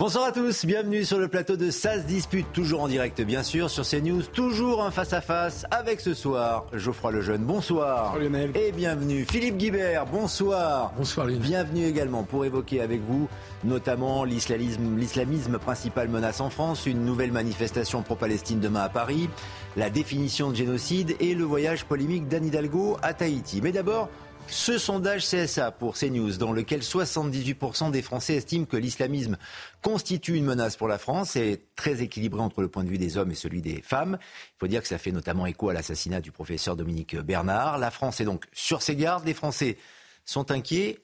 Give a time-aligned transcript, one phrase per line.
[0.00, 3.68] Bonsoir à tous, bienvenue sur le plateau de SAS Dispute, toujours en direct bien sûr
[3.68, 8.18] sur CNews, toujours un face-à-face avec ce soir Geoffroy Lejeune, bonsoir.
[8.18, 8.50] Lionel.
[8.56, 10.94] Et bienvenue Philippe Guibert, bonsoir.
[10.96, 11.42] Bonsoir Lionel.
[11.42, 13.28] Bienvenue également pour évoquer avec vous
[13.62, 19.28] notamment l'islamisme, l'islamisme principale menace en France, une nouvelle manifestation pro-Palestine demain à Paris,
[19.76, 23.60] la définition de génocide et le voyage polémique d'Anne Hidalgo à Tahiti.
[23.62, 24.08] Mais d'abord,
[24.50, 29.38] ce sondage CSA pour CNews, dans lequel 78% des Français estiment que l'islamisme
[29.82, 33.16] constitue une menace pour la France, est très équilibré entre le point de vue des
[33.16, 34.18] hommes et celui des femmes.
[34.20, 37.78] Il faut dire que ça fait notamment écho à l'assassinat du professeur Dominique Bernard.
[37.78, 39.24] La France est donc sur ses gardes.
[39.24, 39.78] Les Français
[40.24, 40.98] sont inquiets.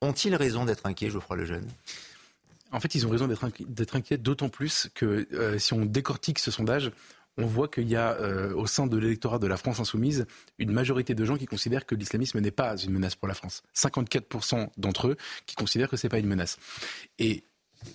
[0.00, 1.68] Ont-ils raison d'être inquiets, Geoffroy Lejeune?
[2.70, 6.50] En fait, ils ont raison d'être inquiets, d'autant plus que euh, si on décortique ce
[6.50, 6.90] sondage,
[7.36, 10.26] on voit qu'il y a euh, au sein de l'électorat de la France insoumise
[10.58, 13.62] une majorité de gens qui considèrent que l'islamisme n'est pas une menace pour la France.
[13.74, 16.58] 54% d'entre eux qui considèrent que ce n'est pas une menace.
[17.18, 17.44] Et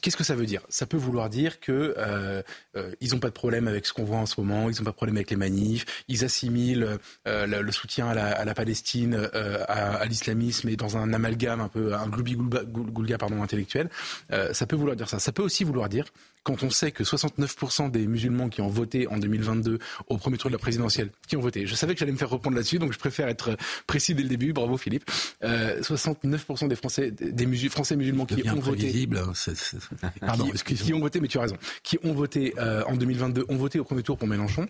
[0.01, 0.61] Qu'est-ce que ça veut dire?
[0.69, 2.43] Ça peut vouloir dire que euh,
[2.75, 4.83] euh, ils n'ont pas de problème avec ce qu'on voit en ce moment, ils n'ont
[4.83, 9.29] pas de problème avec les manifs, ils assimilent le, soutien à la, Palestine,
[9.67, 13.89] à, l'islamisme et dans un amalgame un peu un gloubi-goulga intellectuel.
[14.51, 15.17] Ça peut vouloir dire ça.
[15.17, 16.05] Ça peut aussi vouloir dire
[16.43, 20.49] quand on sait que 69% des musulmans qui ont voté en 2022 au premier tour
[20.49, 22.93] de la présidentielle, qui ont voté, je savais que j'allais me faire reprendre là-dessus, donc
[22.93, 23.55] je préfère être
[23.87, 24.53] précis dès le début.
[24.53, 25.09] Bravo Philippe.
[25.41, 29.07] 69% des Français, des musul Français musulmans qui ont voté.
[29.15, 31.97] Hein, c est, c est Pardon, qui, qui, ont voté, mais tu as raison, qui
[32.03, 34.67] ont voté euh, en 2022, ont voté au premier tour pour Mélenchon.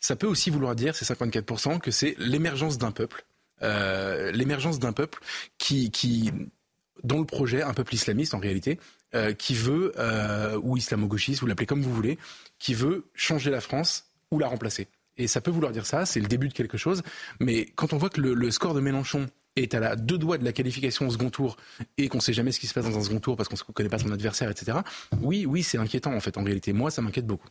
[0.00, 3.24] Ça peut aussi vouloir dire, c'est 54%, que c'est l'émergence d'un peuple,
[3.62, 5.20] euh, l'émergence d'un peuple
[5.58, 6.30] qui, qui,
[7.02, 8.78] dont le projet, un peuple islamiste en réalité,
[9.16, 12.18] euh, qui veut, euh, ou islamo-gauchiste, vous l'appelez comme vous voulez,
[12.58, 14.88] qui veut changer la France ou la remplacer.
[15.16, 17.02] Et ça peut vouloir dire ça, c'est le début de quelque chose.
[17.40, 20.44] Mais quand on voit que le, score de Mélenchon est à la deux doigts de
[20.44, 21.56] la qualification au second tour
[21.96, 23.56] et qu'on ne sait jamais ce qui se passe dans un second tour parce qu'on
[23.56, 24.78] ne connaît pas son adversaire, etc.
[25.22, 26.36] Oui, oui, c'est inquiétant en fait.
[26.36, 27.48] En réalité, moi, ça m'inquiète beaucoup.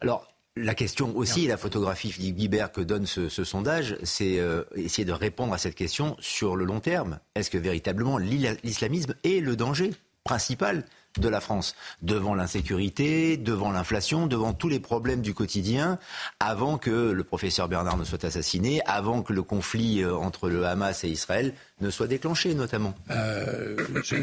[0.00, 0.26] Alors.
[0.56, 5.04] La question aussi, la photographie Philippe Guibert que donne ce, ce sondage, c'est euh, essayer
[5.04, 7.20] de répondre à cette question sur le long terme.
[7.36, 9.92] Est-ce que véritablement l'islamisme est le danger?
[10.24, 10.84] Principal
[11.18, 15.98] de la France, devant l'insécurité, devant l'inflation, devant tous les problèmes du quotidien,
[16.38, 20.64] avant que le professeur Bernard ne soit assassiné, avant que le conflit euh, entre le
[20.64, 23.76] Hamas et Israël ne soit déclenché notamment euh,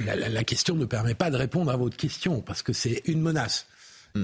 [0.05, 3.21] la, la, question ne permet pas de répondre à votre question, parce que c'est une
[3.21, 3.67] menace.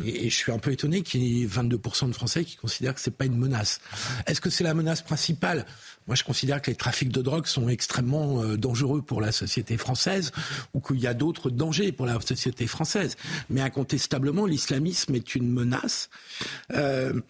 [0.06, 2.96] Et, et, je suis un peu étonné qu'il y ait 22% de Français qui considèrent
[2.96, 3.80] que c'est pas une menace.
[4.28, 5.66] Est-ce que c'est la menace principale?
[6.08, 9.78] Moi, je considère que les trafics de drogue sont extrêmement euh, dangereux pour la société
[9.78, 10.32] française,
[10.74, 13.16] ou qu'il y a d'autres dangers pour la société française.
[13.50, 16.10] Mais incontestablement, l'islamisme est une menace.
[16.74, 17.22] Euh,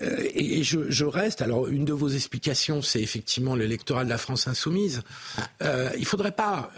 [0.00, 1.42] et je, je, reste.
[1.42, 5.02] Alors, une de vos explications, c'est effectivement l'électorat de la France insoumise.
[5.62, 6.70] Euh, il faudrait pas.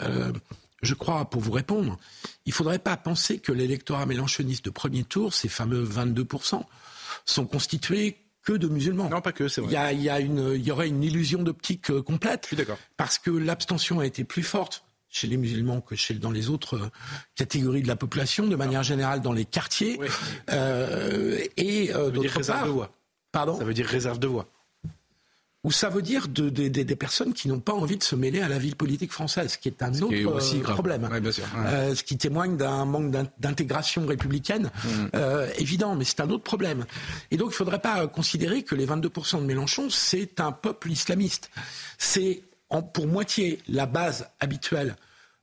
[0.82, 1.98] Je crois, pour vous répondre,
[2.46, 6.62] il ne faudrait pas penser que l'électorat mélanchoniste de premier tour, ces fameux 22%,
[7.24, 9.10] sont constitués que de musulmans.
[9.10, 9.70] Non, pas que, c'est vrai.
[9.70, 12.44] Il y, a, il, y a une, il y aurait une illusion d'optique euh, complète.
[12.44, 12.78] Je suis d'accord.
[12.96, 16.76] Parce que l'abstention a été plus forte chez les musulmans que chez, dans les autres
[16.76, 16.90] euh,
[17.34, 19.98] catégories de la population, de manière générale dans les quartiers.
[20.00, 20.06] Oui.
[20.50, 22.64] Euh, et euh, d'autre part...
[22.64, 22.90] De voix.
[23.32, 23.58] Pardon?
[23.58, 24.48] Ça veut dire réserve de voix
[25.62, 28.16] ou ça veut dire de, de, de, des personnes qui n'ont pas envie de se
[28.16, 30.62] mêler à la vie politique française, ce qui est un ce autre est aussi euh,
[30.62, 31.04] problème.
[31.10, 31.44] Ouais, bien sûr.
[31.54, 31.66] Ouais.
[31.66, 34.88] Euh, ce qui témoigne d'un manque d'intégration républicaine mmh.
[35.16, 36.86] euh, évident, mais c'est un autre problème.
[37.30, 40.90] Et donc il ne faudrait pas considérer que les 22% de Mélenchon, c'est un peuple
[40.90, 41.50] islamiste.
[41.98, 42.42] C'est
[42.94, 44.96] pour moitié la base habituelle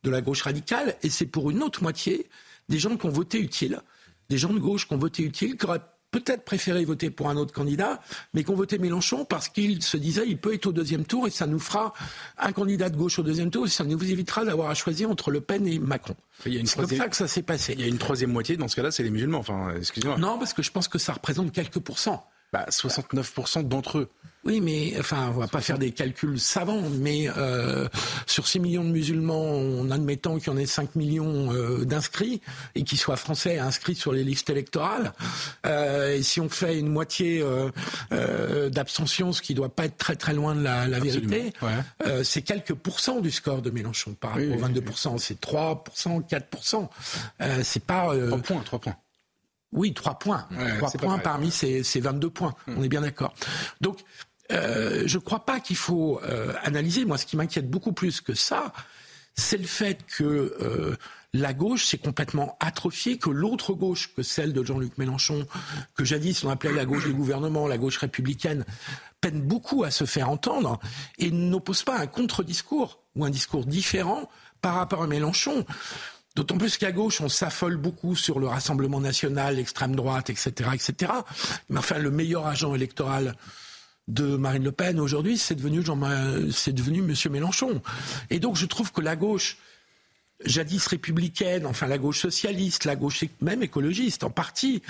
[0.03, 2.27] de la gauche radicale, et c'est pour une autre moitié
[2.69, 3.81] des gens qui ont voté utile,
[4.29, 5.81] des gens de gauche qui ont voté utile, qui auraient
[6.11, 8.01] peut-être préféré voter pour un autre candidat,
[8.33, 11.29] mais qu'on votait Mélenchon parce qu'il se disait il peut être au deuxième tour et
[11.29, 11.93] ça nous fera
[12.37, 15.31] un candidat de gauche au deuxième tour et ça nous évitera d'avoir à choisir entre
[15.31, 16.15] Le Pen et Macron.
[16.43, 17.73] C'est comme ça que ça s'est passé.
[17.73, 19.39] Il y a une troisième moitié, dans ce cas-là, c'est les musulmans.
[19.39, 20.17] Enfin, excusez-moi.
[20.17, 22.27] Non, parce que je pense que ça représente quelques pourcents.
[22.53, 24.09] Bah, 69% d'entre eux.
[24.47, 27.89] Oui, mais enfin, on va pas faire des calculs savants, mais euh,
[28.25, 32.41] sur 6 millions de musulmans, en admettant qu'il y en ait 5 millions euh, d'inscrits
[32.73, 35.11] et qu'ils soient français inscrits sur les listes électorales,
[35.65, 37.43] euh, et si on fait une moitié
[38.71, 41.51] d'abstention, ce qui doit pas être très très loin de la, vérité,
[42.23, 45.17] c'est quelques pourcents du score de Mélenchon par rapport aux 22%.
[45.17, 46.89] C'est 3%, 4%.
[47.63, 48.95] c'est pas 3 points, 3 points.
[49.71, 50.47] Oui, 3 points.
[50.77, 52.55] 3 points parmi ces, ces 22 points.
[52.67, 52.75] Hmm.
[52.77, 53.33] On est bien d'accord.
[53.81, 53.99] Donc,
[54.51, 57.05] euh, je ne crois pas qu'il faut euh, analyser.
[57.05, 58.71] Moi, ce qui m'inquiète beaucoup plus que ça,
[59.35, 60.23] c'est le fait que
[60.61, 60.95] euh,
[61.33, 65.45] la gauche s'est complètement atrophiée, que l'autre gauche, que celle de Jean-Luc Mélenchon,
[65.95, 68.65] que jadis on appelait la gauche du gouvernement, la gauche républicaine,
[69.21, 70.79] peine beaucoup à se faire entendre
[71.19, 74.29] et n'oppose pas un contre-discours ou un discours différent
[74.61, 75.65] par rapport à Mélenchon.
[76.37, 81.11] D'autant plus qu'à gauche, on s'affole beaucoup sur le Rassemblement national, l'extrême droite, etc., etc.
[81.67, 83.33] Mais enfin, le meilleur agent électoral
[84.07, 85.99] de Marine Le Pen aujourd'hui, c'est devenu Jean,
[86.51, 87.81] c'est devenu Monsieur Mélenchon.
[88.29, 89.57] Et donc je trouve que la gauche,
[90.45, 94.83] jadis républicaine, enfin la gauche socialiste, la gauche même écologiste en partie,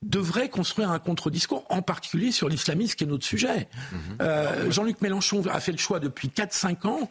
[0.00, 3.66] devrait construire un contre-discours, en particulier sur l'islamisme, qui est notre sujet.
[3.90, 3.98] Mhm.
[4.20, 7.08] Euh, Jean-Luc Mélenchon a fait le choix depuis 4-5 ans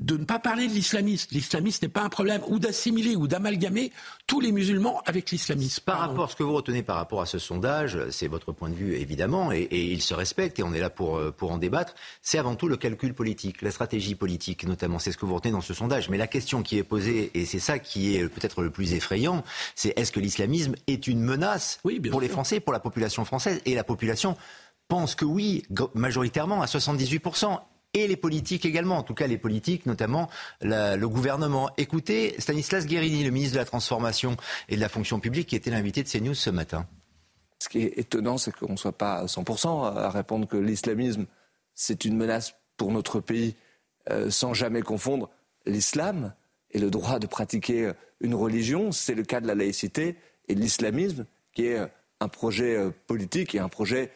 [0.00, 1.28] de ne pas parler de l'islamisme.
[1.32, 3.92] L'islamisme n'est pas un problème, ou d'assimiler ou d'amalgamer
[4.26, 5.82] tous les musulmans avec l'islamisme.
[5.84, 8.70] Par rapport, à ce que vous retenez par rapport à ce sondage, c'est votre point
[8.70, 11.58] de vue évidemment, et, il se respecte, et on est là pour, euh, pour en
[11.58, 15.34] débattre, c'est avant tout le calcul politique, la stratégie politique notamment, c'est ce que vous
[15.34, 16.08] retenez dans ce sondage.
[16.08, 19.44] Mais la question qui est posée, et c'est ça qui est peut-être le plus effrayant,
[19.74, 21.80] c'est est-ce que l'islamisme est une menace
[22.10, 23.60] pour les Français, pour la population française?
[23.66, 24.36] Et la population
[24.88, 25.62] pense que oui,
[25.94, 27.60] majoritairement à 78%
[27.94, 30.28] et les politiques également, en tout cas les politiques, notamment
[30.60, 31.70] le gouvernement.
[31.76, 34.36] Écoutez Stanislas Guérini, le ministre de la Transformation
[34.68, 36.86] et de la Fonction publique, qui était l'invité de CNews ce matin.
[37.58, 41.26] Ce qui est étonnant, c'est qu'on ne soit pas à 100% à répondre que l'islamisme,
[41.74, 43.54] c'est une menace pour notre pays,
[44.10, 45.28] euh, sans jamais confondre
[45.66, 46.32] l'islam
[46.70, 48.92] et le droit de pratiquer une religion.
[48.92, 50.16] C'est le cas de la laïcité
[50.48, 51.78] et de l'islamisme, qui est
[52.20, 54.12] un projet euh, politique et un projet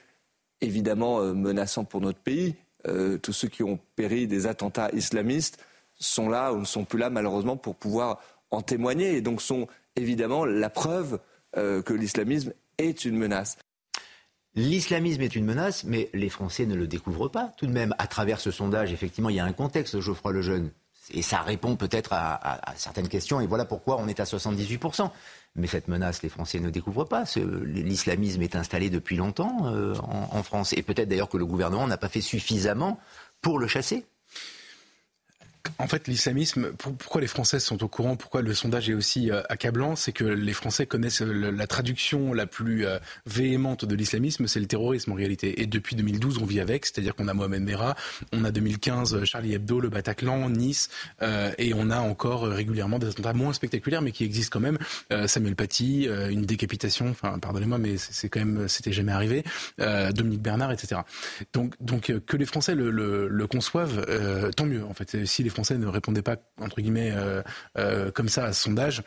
[0.61, 2.55] évidemment euh, menaçant pour notre pays.
[2.87, 5.59] Euh, tous ceux qui ont péri des attentats islamistes
[5.97, 8.21] sont là ou ne sont plus là malheureusement pour pouvoir
[8.51, 11.19] en témoigner et donc sont évidemment la preuve
[11.57, 13.57] euh, que l'islamisme est une menace.
[14.57, 17.53] L'islamisme est une menace, mais les Français ne le découvrent pas.
[17.57, 20.71] Tout de même, à travers ce sondage, effectivement, il y a un contexte, Geoffroy Lejeune.
[21.11, 25.11] Et ça répond peut-être à, certaines questions, et voilà pourquoi on est à 78%.
[25.57, 27.25] Mais cette menace, les Français ne découvrent pas.
[27.65, 30.73] L'islamisme est installé depuis longtemps euh, en, France.
[30.73, 32.99] Et peut-être d'ailleurs que le gouvernement n'a pas fait suffisamment
[33.41, 34.05] pour le chasser.
[35.79, 39.43] En fait, l'islamisme, pourquoi les Français sont au courant, pourquoi le sondage est aussi euh,
[39.49, 44.61] accablant, c'est que les Français connaissent la traduction la plus euh, véhémente de l'islamisme, c'est
[44.61, 45.63] le terrorisme en réalité.
[45.63, 47.97] Et depuis 2012, on vit avec, c'est-à-dire qu'on a Mohamed Merah,
[48.33, 50.91] on a 2015 euh, Charlie Hebdo, le Bataclan, Nice,
[51.59, 54.79] et on a encore régulièrement des attentats moins spectaculaires, mais qui existent quand même.
[55.27, 59.45] Samuel Paty, une décapitation, enfin, pardonnez-moi, mais c'est quand même, c'était jamais arrivé.
[59.79, 61.01] Dominique Bernard, etc.
[61.53, 64.05] Donc, donc que les Français le, le, le conçoivent,
[64.57, 64.85] tant mieux.
[64.85, 67.43] En fait, si les Français ne répondaient pas, entre guillemets, euh,
[67.79, 69.03] euh, comme ça à ce sondage,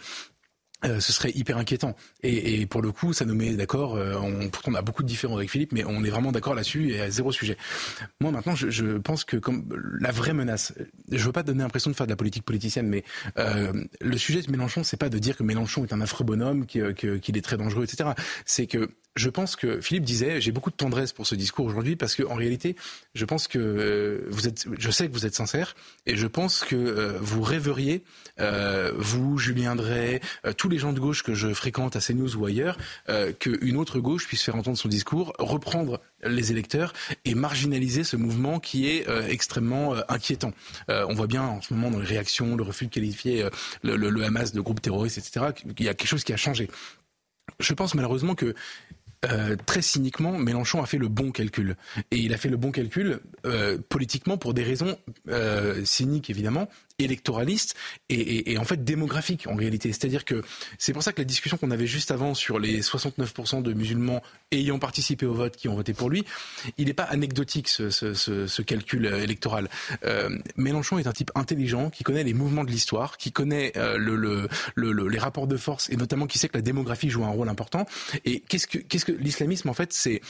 [0.86, 1.96] euh, ce serait hyper inquiétant.
[2.24, 3.94] Et, pour le coup, ça nous met d'accord.
[3.94, 6.92] on, pourtant, on a beaucoup de différences avec Philippe, mais on est vraiment d'accord là-dessus
[6.92, 7.58] et à zéro sujet.
[8.22, 9.66] Moi, maintenant, je, pense que comme
[10.00, 10.74] la vraie menace,
[11.12, 13.04] je veux pas donner l'impression de faire de la politique politicienne, mais
[13.36, 17.38] le sujet de Mélenchon, c'est pas de dire que Mélenchon est un affreux bonhomme, qu'il
[17.38, 18.12] est très dangereux, etc.
[18.46, 21.96] C'est que je pense que Philippe disait, j'ai beaucoup de tendresse pour ce discours aujourd'hui
[21.96, 22.76] parce qu'en réalité,
[23.16, 25.76] je pense que euh, vous êtes, je sais que vous êtes sincère
[26.06, 28.04] et je pense que euh, vous rêveriez,
[28.40, 30.22] euh, vous, Julien Drey,
[30.68, 32.78] les gens de gauche que je fréquente à CNews ou ailleurs,
[33.40, 36.94] qu'une autre gauche puisse faire entendre son discours, reprendre les électeurs
[37.26, 40.54] et marginaliser ce mouvement qui est extrêmement inquiétant.
[40.90, 43.48] on voit bien en ce moment dans les réactions, le refus de qualifier
[43.84, 46.70] le, Hamas de groupe terroriste, etc., qu'il y a quelque chose qui a changé.
[47.60, 48.54] Je pense malheureusement que
[49.26, 51.76] euh, très cyniquement, Mélenchon a fait le bon calcul.
[52.12, 54.98] Et il a fait le bon calcul euh, politiquement pour des raisons
[55.30, 56.70] euh, cyniques, évidemment,
[57.00, 57.76] électoraliste
[58.10, 59.90] et, en fait démographique en réalité.
[59.90, 60.42] C'est-à-dire que
[60.80, 64.24] c'est pour ça que la discussion qu'on avait juste avant sur les 69% de musulmans
[64.52, 66.26] ayant participé au vote qui ont voté pour lui,
[66.78, 69.70] il n'est pas anecdotique ce, calcul euh, électoral.
[70.06, 73.98] Euh, Mélenchon est un type intelligent qui connaît les mouvements de l'histoire, qui connaît euh,
[73.98, 77.50] le, les rapports de force et notamment qui sait que la démographie joue un rôle
[77.50, 77.86] important.
[78.26, 80.22] Et qu'est-ce que, qu'est-ce que l'islamisme en fait c'est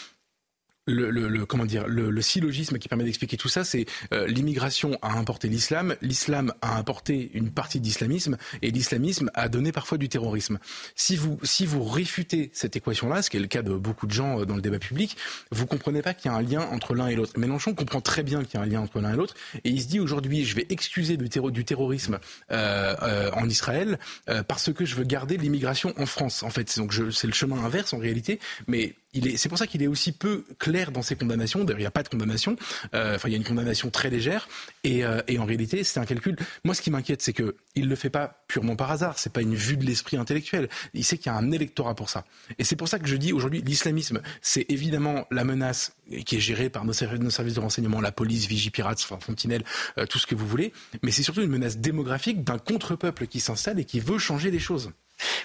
[0.88, 5.48] le, comment dire le, syllogisme qui permet d'expliquer tout ça, c'est euh, l'immigration a importé
[5.48, 10.60] l'islam, l'islam a importé une partie d'islamisme et l'islamisme a donné parfois du terrorisme.
[10.96, 14.12] Si vous si vous réfutez cette équation-là, ce qui est le cas de beaucoup de
[14.12, 15.18] gens euh, dans le débat public,
[15.52, 17.38] vous comprenez pas qu'il y a un lien entre l'un et l'autre.
[17.38, 19.82] Mélenchon comprend très bien qu'il y a un lien entre l'un et l'autre et il
[19.82, 22.20] se dit aujourd'hui je vais excuser du, du terrorisme
[22.52, 24.00] euh, en Israël
[24.48, 26.44] parce que je veux garder l'immigration en France.
[26.44, 29.88] En fait, donc c'est le chemin inverse en réalité, mais c'est pour ça qu'il est
[29.88, 31.64] aussi peu clair dans ses condamnations.
[31.64, 32.56] D'ailleurs, il n'y a pas de condamnation.
[32.94, 34.48] Euh, enfin, il y a une condamnation très légère.
[34.86, 36.36] Euh, et, en réalité, c'est un calcul.
[36.64, 39.18] Moi, ce qui m'inquiète, c'est qu'il ne le fait pas purement par hasard.
[39.18, 40.70] C'est pas une vue de l'esprit intellectuel.
[40.94, 42.26] Il sait qu'il y a un électorat pour ça.
[42.60, 45.94] Et c'est pour ça que je dis aujourd'hui, l'islamisme, c'est évidemment la menace
[46.26, 49.64] qui est gérée par nos, services de renseignement, la police, Vigipirate, enfin, Sentinelle,
[49.98, 50.74] euh, tout ce que vous voulez.
[51.04, 54.60] Mais c'est surtout une menace démographique d'un contre-peuple qui s'installe et qui veut changer les
[54.60, 54.92] choses.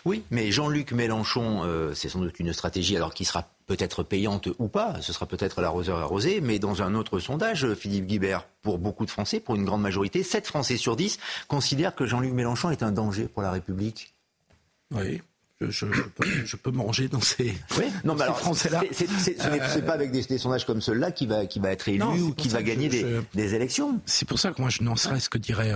[0.05, 4.49] Oui, mais Jean-Luc Mélenchon, euh, c'est sans doute une stratégie, alors qui sera peut-être payante
[4.59, 8.79] ou pas, ce sera peut-être l'arroseur arrosé, mais dans un autre sondage, Philippe Guibert, pour
[8.79, 12.71] beaucoup de Français, pour une grande majorité, 7 Français sur 10 considèrent que Jean-Luc Mélenchon
[12.71, 14.13] est un danger pour la République.
[14.91, 15.23] Oui.
[15.71, 17.45] Je, peux, manger dans ces,
[17.79, 17.85] oui.
[18.05, 18.83] non, mais alors, Français-là.
[18.93, 22.35] Ce n'est pas avec des, sondages comme ceux-là qui va, qui va être élu ou
[22.35, 24.01] qui va gagner des, élections.
[24.05, 25.73] C'est pour ça que moi, je n'en serais ce que dirait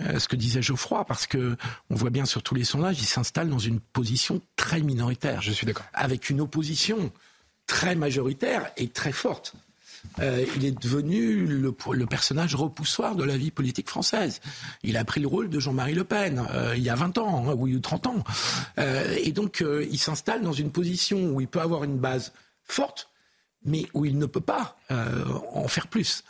[0.00, 1.56] euh, ce que disait Geoffroy, parce que
[1.90, 5.42] on voit bien sur tous les sondages, il s'installe dans une position très minoritaire.
[5.42, 5.86] Je suis d'accord.
[5.94, 7.12] Avec une opposition
[7.66, 9.54] très majoritaire et très forte.
[10.20, 14.40] Euh, il est devenu le, le, personnage repoussoir de la vie politique française.
[14.82, 17.48] Il a pris le rôle de Jean-Marie Le Pen euh, il y a 20 ans,
[17.48, 18.24] hein, ou 30 ans.
[18.78, 22.32] Euh, et donc, il s'installe dans une position où il peut avoir une base
[22.64, 23.10] forte,
[23.68, 26.24] mais où il ne peut pas euh, en faire plus.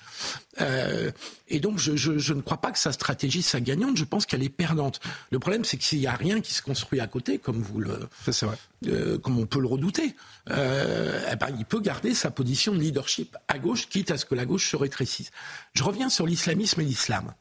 [0.61, 1.11] Euh,
[1.47, 3.97] et donc, je, je, je, ne crois pas que sa stratégie soit gagnante.
[3.97, 5.01] Je pense qu'elle est perdante.
[5.31, 8.09] Le problème, c'est qu'il n'y a rien qui se construit à côté, comme vous le,
[8.27, 8.59] vrai.
[8.87, 10.15] Euh, comme on peut le redouter.
[10.51, 14.35] Eh ben, il peut garder sa position de leadership à gauche, quitte à ce que
[14.35, 15.31] la gauche se rétrécisse.
[15.75, 17.35] Je reviens sur l'islamisme et l'islam.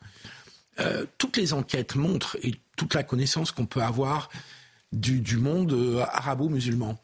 [1.17, 4.29] Toutes les enquêtes montrent et toute la connaissance qu'on peut avoir
[4.91, 6.99] du, du monde arabo-musulman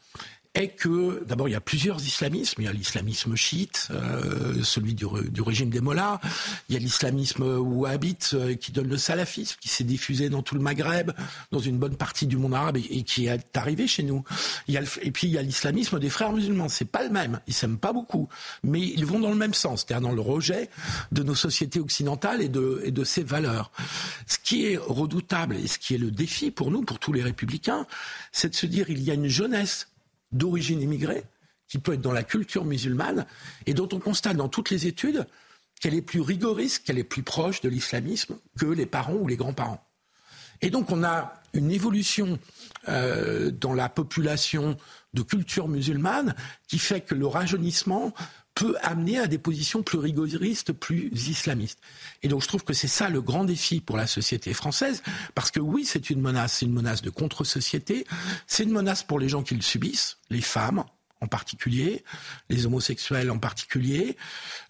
[0.54, 2.62] est que d'abord il y a plusieurs islamismes.
[2.62, 6.20] Il y a l'islamisme chiite, euh, celui du, du, régime des mollahs.
[6.68, 10.54] Il y a l'islamisme wahhabite euh, qui donne le salafisme, qui s'est diffusé dans tout
[10.54, 11.10] le Maghreb,
[11.50, 14.24] dans une bonne partie du monde arabe et, qui est arrivé chez nous.
[14.68, 16.68] Il y a et puis il y a l'islamisme des frères musulmans.
[16.68, 17.40] C'est pas le même.
[17.48, 18.28] Ils s'aiment pas beaucoup,
[18.62, 20.70] mais ils vont dans le même sens, c'est-à-dire dans le rejet
[21.10, 23.72] de nos sociétés occidentales et de, et de ses valeurs.
[24.26, 27.22] Ce qui est redoutable et ce qui est le défi pour nous, pour tous les
[27.22, 27.86] républicains,
[28.30, 29.88] c'est de se dire il y a une jeunesse
[30.34, 31.24] d'origine immigrée,
[31.68, 33.26] qui peut être dans la culture musulmane,
[33.66, 35.26] et dont on constate dans toutes les études
[35.80, 39.36] qu'elle est plus rigoriste, qu'elle est plus proche de l'islamisme que les parents ou les
[39.36, 39.84] grands-parents.
[40.60, 42.38] Et donc on a une évolution
[42.88, 44.76] euh, dans la population
[45.14, 46.34] de culture musulmane
[46.68, 48.12] qui fait que le rajeunissement
[48.54, 51.80] peut amener à des positions plus rigoristes, plus islamistes.
[52.22, 55.02] Et donc je trouve que c'est ça le grand défi pour la société française,
[55.34, 58.06] parce que oui, c'est une menace, c'est une menace de contre-société,
[58.46, 60.84] c'est une menace pour les gens qui le subissent, les femmes
[61.20, 62.04] en particulier,
[62.50, 64.16] les homosexuels en particulier,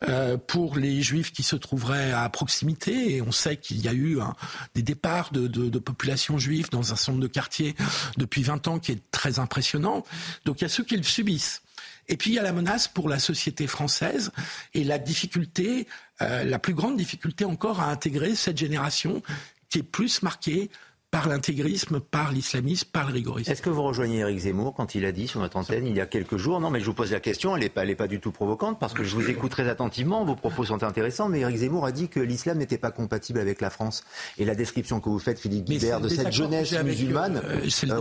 [0.09, 3.93] euh, pour les juifs qui se trouveraient à proximité, et on sait qu'il y a
[3.93, 4.35] eu un,
[4.75, 7.75] des départs de, de, de populations juives dans un centre de quartier
[8.17, 10.05] depuis 20 ans qui est très impressionnant.
[10.45, 11.64] Donc il y a ceux qui le subissent.
[12.09, 14.31] Et puis il y a la menace pour la société française
[14.75, 15.87] et la difficulté,
[16.23, 19.23] euh, la plus grande difficulté encore à intégrer cette génération
[19.69, 20.71] qui est plus marquée
[21.15, 23.49] par l'intégrisme, par l'islamisme, par le rigorisme.
[23.49, 26.01] Est-ce que vous rejoignez Eric Zemmour quand il a dit sur notre antenne il y
[26.01, 28.19] a quelques jours Non, mais je vous pose la question, elle n'est pas, pas, du
[28.19, 31.59] tout provocante parce que je vous écoute très attentivement, vos propos sont intéressants, mais Eric
[31.59, 34.03] Zemmour a dit que l'islam n'était pas compatible avec la France.
[34.39, 37.61] Et la description que vous faites, Philippe Guibert, de cette jeunesse musulmane euh,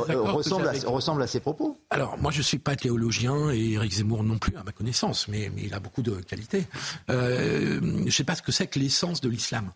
[0.09, 1.77] euh, ressemble, à, ressemble, à, ses propos.
[1.91, 5.27] Alors, moi, je ne suis pas théologien et Eric Zemmour non plus, à ma connaissance,
[5.27, 6.63] mais, mais il a beaucoup de qualités.
[7.11, 9.71] Euh, je ne sais pas ce que c'est que l'essence de l'islam.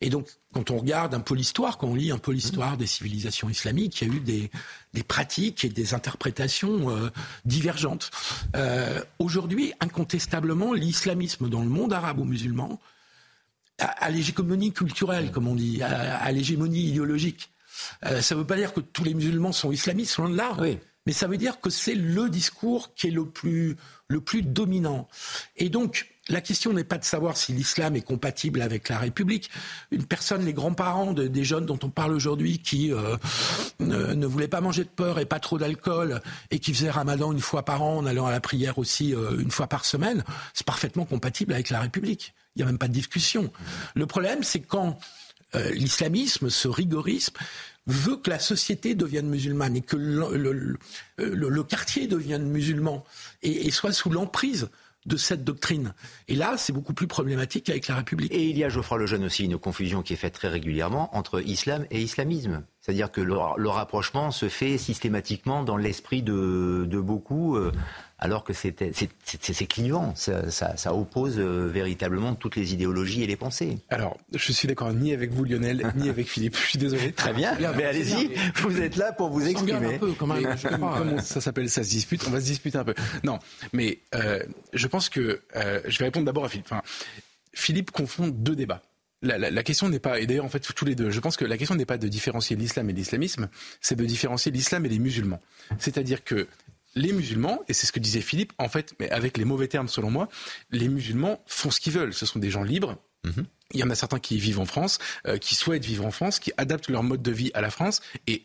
[0.00, 2.86] Et donc, quand on regarde un peu l'histoire, quand on lit un peu l'histoire des
[2.86, 4.50] civilisations islamiques, il y a eu des,
[4.92, 7.10] des pratiques et des interprétations euh,
[7.44, 8.10] divergentes.
[8.56, 12.80] Euh, Aujourd'hui, incontestablement, l'islamisme dans le monde arabo-musulman
[13.78, 17.50] a, l'hégémonie culturelle, comme on dit, à, l'hégémonie idéologique.
[18.04, 20.56] Euh, ça ne veut pas dire que tous les musulmans sont islamistes, loin de là.
[20.60, 20.78] Oui.
[21.06, 23.76] Mais ça veut dire que c'est le discours qui est le plus,
[24.08, 25.08] le plus dominant.
[25.56, 29.50] Et donc, la question n'est pas de savoir si l'islam est compatible avec la République.
[29.90, 33.16] Une personne, les grands-parents des jeunes dont on parle aujourd'hui, qui euh,
[33.80, 37.40] ne, voulaient pas manger de peur et pas trop d'alcool, et qui faisaient Ramadan une
[37.40, 40.66] fois par an en allant à la prière aussi euh, une fois par semaine, c'est
[40.66, 42.32] parfaitement compatible avec la République.
[42.56, 43.52] Il n'y a même pas de discussion.
[43.94, 44.98] Le problème, c'est quand
[45.54, 47.36] euh, l'islamisme, ce rigorisme,
[47.86, 53.04] veut que la société devienne musulmane et que le, quartier devienne musulman
[53.42, 54.70] et soit sous l'emprise
[55.06, 55.94] de cette doctrine.
[56.28, 58.32] Et là, c'est beaucoup plus problématique avec la République.
[58.32, 61.40] Et il y a, Geoffroy Lejeune aussi, une confusion qui est faite très régulièrement entre
[61.42, 62.64] islam et islamisme.
[62.84, 67.56] C'est-à-dire que le, rapprochement se fait systématiquement dans l'esprit de, beaucoup.
[67.56, 67.72] Euh,
[68.18, 73.78] alors que c'est clivant, ça, ça, oppose euh, véritablement toutes les idéologies et les pensées.
[73.88, 77.12] Alors, je suis d'accord ni avec vous Lionel, ni avec Philippe, je suis désolé.
[77.12, 79.94] Très bien, mais allez-y, vous êtes là pour vous exprimer.
[79.94, 80.36] Un peu, comment,
[81.22, 82.94] ça s'appelle, ça se dispute, on va se disputer un peu.
[83.24, 83.38] Non,
[83.72, 84.42] mais euh,
[84.74, 86.66] je pense que, euh, je vais répondre d'abord à Philippe.
[86.70, 86.82] Enfin,
[87.54, 88.82] Philippe confond deux débats.
[89.24, 91.44] La, la, question n'est pas, et d'ailleurs en fait tous les deux, je pense que
[91.44, 93.48] la question n'est pas de différencier l'islam et l'islamisme,
[93.80, 95.40] c'est de différencier l'islam et les musulmans.
[95.78, 96.46] C'est-à-dire que
[96.94, 99.88] les musulmans, et c'est ce que disait Philippe, en fait, mais avec les mauvais termes
[99.88, 100.28] selon moi,
[100.70, 102.14] les musulmans font ce qu'ils veulent.
[102.14, 102.96] Ce sont des gens libres.
[103.24, 103.46] Mhm.
[103.72, 106.38] Il y en a certains qui vivent en France, euh, qui souhaitent vivre en France,
[106.38, 108.00] qui adaptent leur mode de vie à la France.
[108.26, 108.44] Et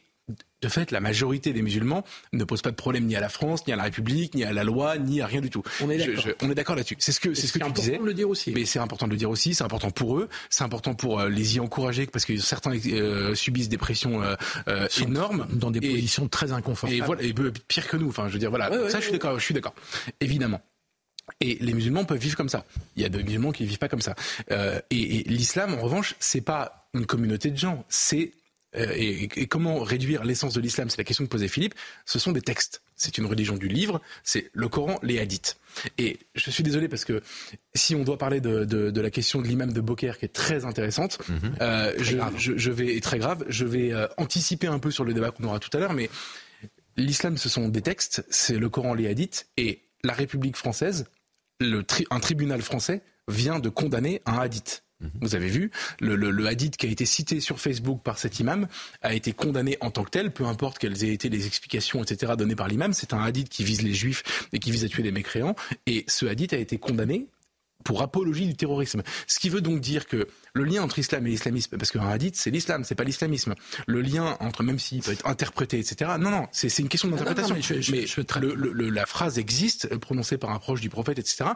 [0.61, 3.65] de fait, la majorité des musulmans ne posent pas de problème ni à la France,
[3.65, 5.63] ni à la République, ni à la loi, ni à rien du tout.
[5.81, 6.33] On est d'accord.
[6.41, 6.97] on est d'accord là-dessus.
[6.99, 7.81] C'est ce que c'est ce que tu disais.
[7.81, 8.51] C'est important de le dire aussi.
[8.51, 9.55] Mais c'est important de le dire aussi.
[9.55, 10.27] C'est important pour eux.
[10.49, 14.87] C'est important pour euh, les y encourager parce que certains euh, subissent des pressions euh,
[15.01, 17.01] énormes dans des positions très inconfortables.
[17.01, 17.33] Et voilà, et
[17.67, 18.09] pire que nous.
[18.09, 18.69] Enfin, je veux dire, voilà.
[18.89, 19.39] ça, je suis d'accord.
[19.39, 19.73] Je suis d'accord.
[20.19, 20.61] Évidemment.
[21.39, 22.65] Et les musulmans peuvent vivre comme ça.
[22.95, 24.15] Il y a des musulmans qui ne vivent pas comme ça.
[24.49, 27.85] et, et l'islam, en revanche, c'est pas une communauté de gens.
[27.87, 28.31] C'est
[28.75, 31.73] euh, et, comment réduire l'essence de l'islam, c'est la question que posait Philippe,
[32.05, 32.81] ce sont des textes.
[32.95, 35.57] C'est une religion du livre, c'est le Coran, les hadiths.
[35.97, 37.21] Et je suis désolé parce que
[37.73, 41.17] si on doit parler de, la question de l'imam de Boker qui est très intéressante,
[41.29, 41.55] mhm.
[41.61, 45.31] euh, je, vais, et très grave, je vais euh, anticiper un peu sur le débat
[45.31, 46.09] qu'on aura tout à l'heure, mais
[46.97, 51.05] l'islam ce sont des textes, c'est le Coran, les hadiths, et la République française,
[51.59, 54.83] le un tribunal français vient de condamner un hadith.
[55.01, 55.11] Mhm.
[55.21, 58.67] Vous avez vu, le, hadith qui a été cité sur Facebook par cet imam
[59.01, 62.33] a été condamné en tant que tel, peu importe quelles aient été les explications, etc.,
[62.37, 62.93] données par l'imam.
[62.93, 65.55] C'est un hadith qui vise les juifs et qui vise à tuer les mécréants.
[65.85, 67.27] Et ce hadith a été condamné
[67.83, 69.03] pour apologie du terrorisme.
[69.27, 72.35] Ce qui veut donc dire que le lien entre islam et l'islamisme, parce qu'un hadith,
[72.35, 73.55] c'est l'islam, c'est pas l'islamisme.
[73.87, 76.11] Le lien entre, même s'il peut être interprété, etc.
[76.19, 77.55] Non, non, c'est une question d'interprétation.
[77.91, 78.05] mais,
[78.91, 81.51] la phrase existe, euh, prononcée par un proche du prophète, etc.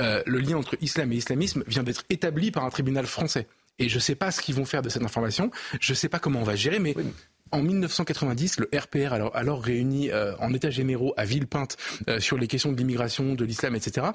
[0.00, 3.46] Euh, le lien entre islam et islamisme vient d'être établi par un tribunal français.
[3.78, 5.50] Et je ne sais pas ce qu'ils vont faire de cette information.
[5.80, 6.94] Je ne sais pas comment on va gérer, mais
[7.52, 11.76] En 1990, le RPR, alors, alors réuni euh, en état généraux à Villepinte
[12.18, 14.08] sur les questions de l'immigration, de l'islam, etc.,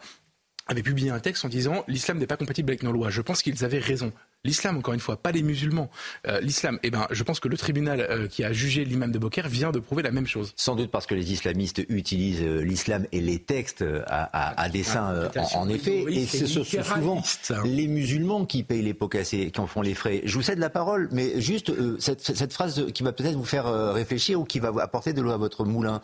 [0.71, 3.09] avait publié un texte en disant l'islam n'est pas compatible avec nos lois.
[3.09, 4.11] Je pense qu'ils avaient raison.
[4.43, 5.91] L'islam, encore une fois, pas les musulmans.
[6.27, 9.19] Euh, l'islam, eh ben, je pense que le tribunal euh, qui a jugé l'imam de
[9.19, 10.53] Boker vient de prouver la même chose.
[10.55, 15.69] Sans doute parce que les islamistes utilisent euh, l'islam et les textes à, dessein, en,
[15.69, 16.05] effet.
[16.09, 17.61] Et ce sont souvent hein.
[17.65, 20.21] les musulmans qui payent les pots cassés, qui en font les frais.
[20.25, 24.41] Je vous cède la parole, mais juste cette, phrase qui va peut-être vous faire réfléchir
[24.41, 26.01] ou qui va apporter de l'eau à votre moulin,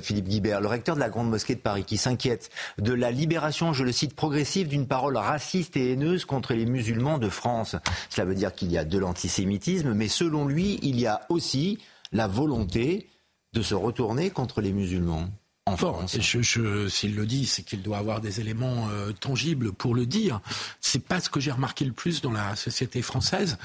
[0.00, 3.74] Philippe Guibert, le recteur de la Grande Mosquée de Paris, qui s'inquiète de la libération,
[3.74, 7.73] je le cite, progressive d'une parole raciste et haineuse contre les musulmans de France.
[8.10, 11.78] Cela veut dire qu'il y a de l'antisémitisme, mais selon lui, il y a aussi
[12.12, 13.10] la volonté
[13.52, 15.28] de se retourner contre les musulmans.
[15.66, 16.18] En France.
[16.20, 20.42] s'il le dit, c'est qu'il doit avoir des éléments euh, tangibles pour le dire.
[20.82, 23.56] C'est pas ce que j'ai remarqué le plus dans la société française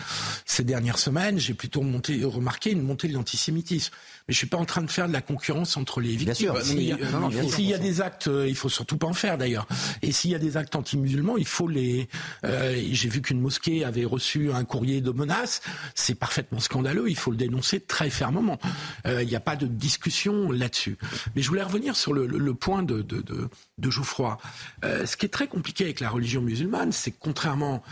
[0.45, 1.39] ces dernières semaines.
[1.39, 3.91] J'ai plutôt remarqué une montée de l'antisémitisme.
[4.29, 6.53] Mais je suis pas en train de faire de la concurrence entre les victimes.
[6.63, 9.67] S'il y a, des actes, euh, il faut surtout pas en faire d'ailleurs.
[10.01, 12.07] Et s'il y a des actes anti-musulmans, il faut les.
[12.45, 15.59] Euh, j'ai vu qu'une mosquée avait reçu un courrier de menace.
[15.95, 17.09] C'est parfaitement scandaleux.
[17.09, 18.57] Il faut le dénoncer très fermement.
[19.05, 20.97] Euh, il n'y a pas de discussion là-dessus.
[21.35, 24.37] Mais je voulais revenir sur le, point de, de, de, Geoffroy.
[24.83, 27.83] ce qui est très compliqué avec la religion musulmane, c'est que contrairement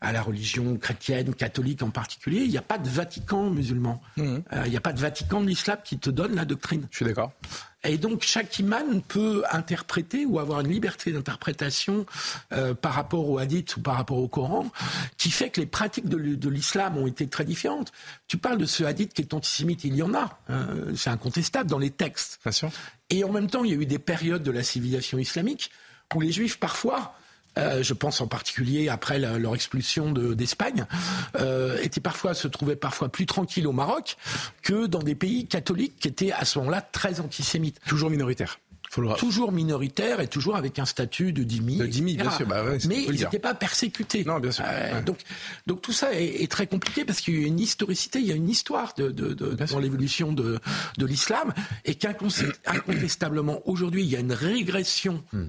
[0.00, 4.00] à la religion chrétienne, catholique en particulier, il n'y a pas de Vatican musulman.
[4.16, 4.22] Mmh.
[4.22, 6.86] Euh, il n'y a pas de Vatican de l'islam qui te donne la doctrine.
[6.90, 7.32] Je suis d'accord.
[7.84, 12.04] Et donc chaque imam peut interpréter ou avoir une liberté d'interprétation
[12.52, 14.70] euh, par rapport au hadith ou par rapport au Coran,
[15.16, 17.92] qui fait que les pratiques de l'islam ont été très différentes.
[18.26, 21.70] Tu parles de ce hadith qui est antisémite, il y en a, euh, c'est incontestable
[21.70, 22.40] dans les textes.
[22.42, 22.70] Bien sûr.
[23.10, 25.70] Et en même temps, il y a eu des périodes de la civilisation islamique
[26.14, 27.14] où les juifs parfois
[27.58, 30.86] euh, je pense en particulier après leur expulsion d'Espagne,
[31.38, 34.16] euh, étaient parfois se trouvaient parfois plus tranquilles au Maroc
[34.62, 37.80] que dans des pays catholiques qui étaient à ce moment-là très antisémites.
[37.86, 38.58] Toujours minoritaires.
[39.18, 41.76] Toujours minoritaire et toujours avec un statut de dhimmi.
[41.76, 42.46] De dhimmi, bien sûr.
[42.46, 44.24] Bah mais ils n'étaient pas persécutés.
[44.24, 44.64] Non, bien sûr.
[44.66, 45.18] Euh, donc,
[45.66, 48.36] donc tout ça est, très compliqué parce qu'il y a une historicité, il y a
[48.36, 50.58] une histoire de, de, de dans l'évolution de,
[50.96, 51.52] de l'islam
[51.84, 55.22] et qu'incontestablement aujourd'hui il y a une régression.
[55.32, 55.46] Hmm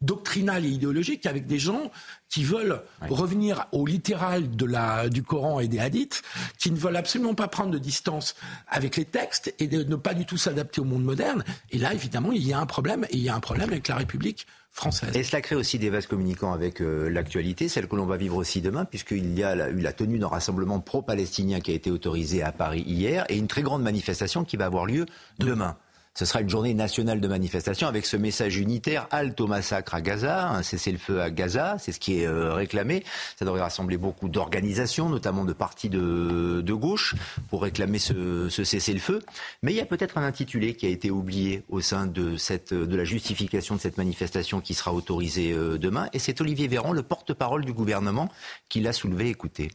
[0.00, 1.90] doctrinale et idéologique avec des gens
[2.28, 6.22] qui veulent revenir au littéral de la, du Coran et des hadiths,
[6.58, 8.34] qui ne veulent absolument pas prendre de distance
[8.68, 11.44] avec les textes et de ne pas du tout s'adapter au monde moderne.
[11.70, 13.88] Et là, évidemment, il y a un problème, et il y a un problème avec
[13.88, 15.14] la République française.
[15.16, 18.36] Et cela crée aussi des vases communicants avec euh, l'actualité, celle que l'on va vivre
[18.36, 22.42] aussi demain, puisqu'il y a eu la tenue d'un rassemblement pro-palestinien qui a été autorisé
[22.42, 25.06] à Paris hier, et une très grande manifestation qui va avoir lieu
[25.38, 25.76] demain.
[26.18, 30.00] Ce sera une journée nationale de manifestation avec ce message unitaire halte au massacre à
[30.00, 33.04] Gaza, un cessez-le-feu à Gaza, c'est ce qui est euh, réclamé.
[33.38, 37.14] Ça devrait rassembler beaucoup d'organisations, notamment de partis de, gauche,
[37.48, 39.20] pour réclamer ce, cessez-le-feu.
[39.62, 42.74] Mais il y a peut-être un intitulé qui a été oublié au sein de, cette,
[42.74, 46.92] de la justification de cette manifestation qui sera autorisée euh, demain, et c'est Olivier Véran,
[46.92, 48.28] le porte-parole du gouvernement,
[48.68, 49.28] qui l'a soulevé.
[49.28, 49.70] Écoutez.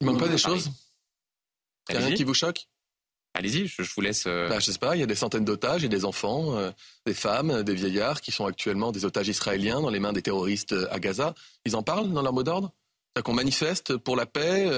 [0.00, 0.70] Il manque pas des choses?
[1.88, 2.66] Il y a rien qui vous choque?
[3.36, 4.24] Allez-y, je, vous laisse.
[4.26, 6.70] Euh, bah, je sais pas, il y a des centaines d'otages et des enfants, euh,
[7.04, 10.72] des femmes, des vieillards qui sont actuellement des otages israéliens dans les mains des terroristes
[10.72, 11.34] euh, à Gaza.
[11.66, 12.72] Ils en parlent dans leur mot d'ordre?
[13.12, 14.70] C'est-à-dire qu'on manifeste pour la paix,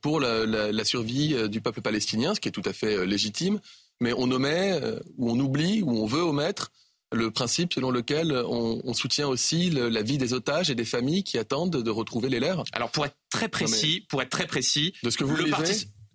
[0.00, 3.60] pour la, survie du peuple palestinien, ce qui est tout à fait légitime,
[4.00, 4.80] mais on omet,
[5.18, 6.72] ou on oublie, ou on veut omettre
[7.12, 11.36] le principe selon lequel on, soutient aussi la vie des otages et des familles qui
[11.36, 12.64] attendent de retrouver les leurs.
[12.72, 15.44] Alors pour être très précis, pour être très précis, de ce que vous le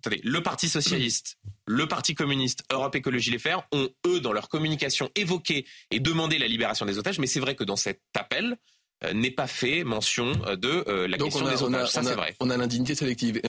[0.00, 4.48] attendez, le Parti socialiste, le Parti communiste, Europe Écologie Les Verts ont, eux, dans leur
[4.48, 7.18] communication, évoqué et demandé la libération des otages.
[7.18, 8.58] Mais c'est vrai que dans cet appel,
[9.04, 11.90] euh, n'est pas fait mention euh, de euh, la question des otages.
[11.90, 12.36] Ça, c'est vrai.
[12.40, 13.40] On a l'indignité sélective.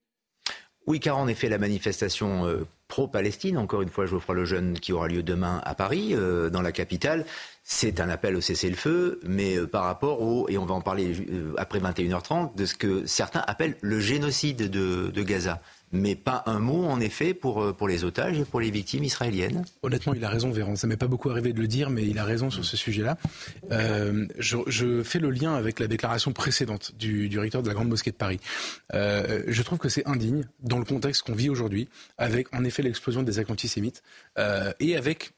[0.87, 5.21] Oui, car en effet, la manifestation pro-Palestine, encore une fois, Geoffroy Lejeune, qui aura lieu
[5.21, 6.15] demain à Paris,
[6.51, 7.23] dans la capitale,
[7.63, 11.13] c'est un appel au cessez-le-feu, mais par rapport au, et on va en parler
[11.57, 15.61] après 21h30, de ce que certains appellent le génocide de Gaza
[15.91, 19.03] mais pas un mot en effet pour, euh, pour les otages et pour les victimes
[19.03, 19.63] israéliennes.
[19.81, 20.75] Honnêtement, il a raison, Véran.
[20.75, 23.17] Ça m'est pas beaucoup arrivé de le dire, mais il a raison sur ce sujet-là.
[23.71, 27.89] Euh, je, fais le lien avec la déclaration précédente du, du recteur de la Grande
[27.89, 28.39] Mosquée de Paris.
[28.93, 32.83] Euh, je trouve que c'est indigne dans le contexte qu'on vit aujourd'hui, avec en effet
[32.83, 34.03] l'explosion des actes antisémites
[34.79, 35.33] et avec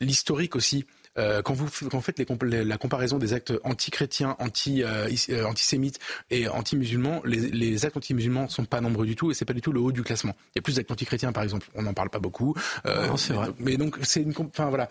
[0.00, 0.84] l'historique aussi
[1.18, 5.98] euh, quand vous faites la comparaison des actes anti-chrétiens, anti, euh, euh, antisémites
[6.30, 9.72] et anti-musulmans, les, actes anti-musulmans sont pas nombreux du tout et c'est pas du tout
[9.72, 10.34] le haut du classement.
[10.50, 12.54] Il y a plus d'actes anti-chrétiens par exemple, on n'en parle pas beaucoup.
[13.16, 13.48] c'est vrai.
[13.58, 14.88] Mais donc c'est une, enfin voilà.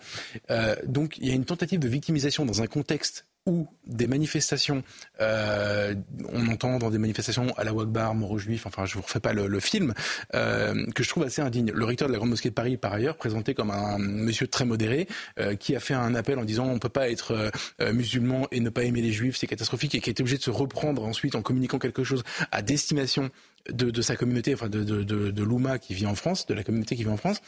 [0.86, 4.84] donc il y a une tentative de victimisation dans un contexte ou des manifestations,
[5.20, 5.94] euh,
[6.28, 9.18] on entend dans des manifestations à la Wagbar, mort aux juifs, enfin je vous refais
[9.18, 9.94] pas le, film,
[10.34, 11.72] euh, que je trouve assez indigne.
[11.72, 14.64] Le recteur de la Grande Mosquée de Paris, par ailleurs, présenté comme un monsieur très
[14.64, 15.08] modéré,
[15.40, 17.50] euh, qui a fait un appel en disant on ne peut pas être
[17.92, 20.42] musulman et ne pas aimer les juifs, c'est catastrophique, et qui a été obligé de
[20.42, 23.30] se reprendre ensuite en communiquant quelque chose à destination
[23.68, 26.94] de, sa communauté, enfin de, de, de l'Ouma qui vit en France, de la communauté
[26.94, 27.40] qui vit en France.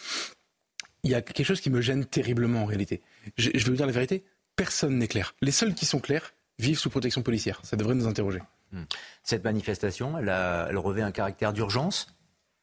[1.05, 3.03] Il y a quelque chose qui me gêne terriblement en réalité.
[3.37, 4.25] Je, je vais vous dire la vérité,
[4.57, 5.35] personne n'est clair.
[5.41, 7.61] Les seuls qui sont clairs vivent sous protection policière.
[7.63, 8.41] Ça devrait nous interroger.
[8.73, 8.85] Hmm.
[9.23, 12.15] Cette manifestation, elle, revêt un caractère d'urgence,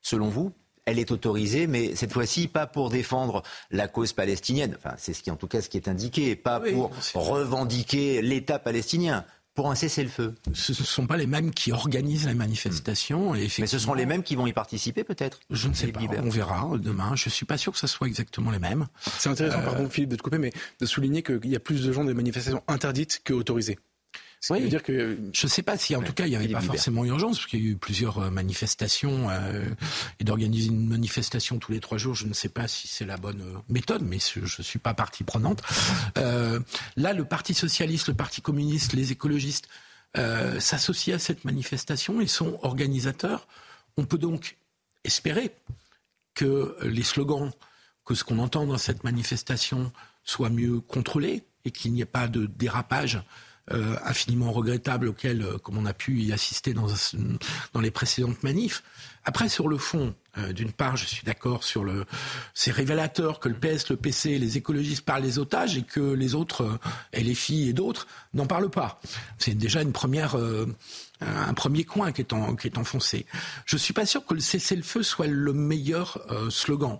[0.01, 0.54] selon vous
[0.86, 4.75] elle est autorisée, mais cette fois-ci pas pour défendre la cause palestinienne.
[4.77, 8.58] Enfin, c'est ce qui, en tout cas, ce qui est indiqué, pas pour revendiquer l'État
[8.58, 9.23] palestinien
[9.62, 10.34] pour un cessez-le-feu.
[10.54, 13.36] Ce ne sont pas les mêmes qui organisent la manifestation.
[13.36, 16.00] Et Mais ce seront les mêmes qui vont y participer peut-être Je ne sais pas,
[16.24, 17.15] on verra demain.
[17.15, 18.88] Je ne suis pas sûr que ce soit exactement les mêmes.
[19.19, 19.65] C'est intéressant, euh...
[19.65, 22.15] pardon Philippe de te couper, mais de souligner qu'il y a plus de gens des
[22.15, 23.78] manifestations interdites que autorisées.
[24.49, 24.67] Oui.
[24.69, 27.06] dire que je ne sais pas si en tout cas il n'y avait pas forcément
[27.06, 29.63] urgence parce qu'il y a eu plusieurs euh, manifestations euh,
[30.19, 33.17] et d'organiser une manifestation tous les trois jours, je ne sais pas si c'est la
[33.17, 35.62] bonne euh, méthode, mais je ne suis pas partie prenante.
[36.17, 36.60] Euh,
[36.97, 39.67] là, le Parti socialiste, le Parti communiste, les écologistes
[40.17, 43.47] euh, s'associent à cette manifestation et sont organisateurs.
[43.95, 44.58] On peut donc
[45.04, 45.56] espérer
[46.34, 47.51] que les slogans,
[48.06, 49.91] que ce qu'on entend dans cette manifestation
[50.23, 53.21] soit mieux contrôlé et qu'il n'y ait pas de dérapage
[53.71, 56.88] euh, infiniment regrettable auquel, euh, comme on a pu y assister dans,
[57.74, 58.84] dans les précédentes manifs.
[59.24, 62.06] Après, sur le fond, euh, d'une part, je suis d'accord sur le.
[62.56, 66.34] C'est révélateur que le PS, le PC, les écologistes parlent des otages et que les
[66.34, 66.80] autres,
[67.13, 69.00] et les filles et d'autres, n'en parlent pas.
[69.38, 70.36] C'est déjà une première.
[71.21, 73.28] un premier coin qui est, en, qui est enfoncé.
[73.65, 76.19] Je suis pas sûr que le cessez-le-feu soit le meilleur
[76.50, 77.00] slogan.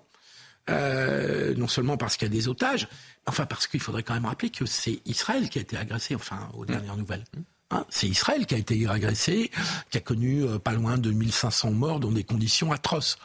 [0.70, 2.88] Non seulement parce qu'il y a des otages,
[3.28, 6.50] Enfin, parce qu'il faudrait quand même rappeler que c'est Israël qui a été agressé, enfin,
[6.54, 7.24] aux dernières nouvelles.
[7.70, 9.52] Hein, c'est Israël qui a été agressé,
[9.92, 13.18] qui a connu euh, pas loin de 1500 morts dans des conditions atroces.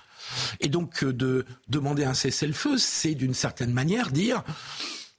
[0.60, 4.44] Et donc, euh, de demander un cessez-le-feu, c'est d'une certaine manière dire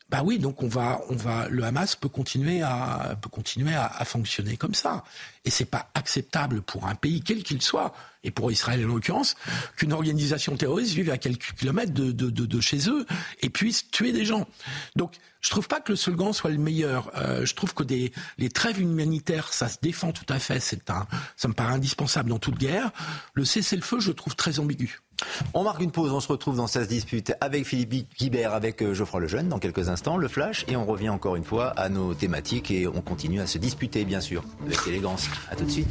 [0.10, 3.86] bah oui, donc on va, on va, le Hamas peut continuer à, peut continuer à,
[3.88, 5.04] à fonctionner comme ça.
[5.44, 7.94] Et c'est pas acceptable pour un pays quel qu'il soit,
[8.24, 9.36] et pour Israël en l'occurrence,
[9.76, 13.06] qu'une organisation terroriste vive à quelques kilomètres de, de, de, chez eux
[13.42, 14.48] et puisse tuer des gens.
[14.96, 17.12] Donc, je trouve pas que le slogan soit le meilleur.
[17.16, 20.60] Euh, je trouve que des, les trêves humanitaires, ça se défend tout à fait.
[20.60, 22.92] C'est un, ça me paraît indispensable dans toute guerre.
[23.34, 25.00] Le cessez-le-feu, je trouve très ambigu.
[25.54, 28.82] On marque une pause, on se retrouve dans Ça se dispute avec Philippe Guibert, avec
[28.82, 31.90] euh, Geoffroy Lejeune dans quelques instants, le flash, et on revient encore une fois à
[31.90, 35.28] nos thématiques et on continue à se disputer bien sûr, avec élégance.
[35.50, 35.90] A tout de suite.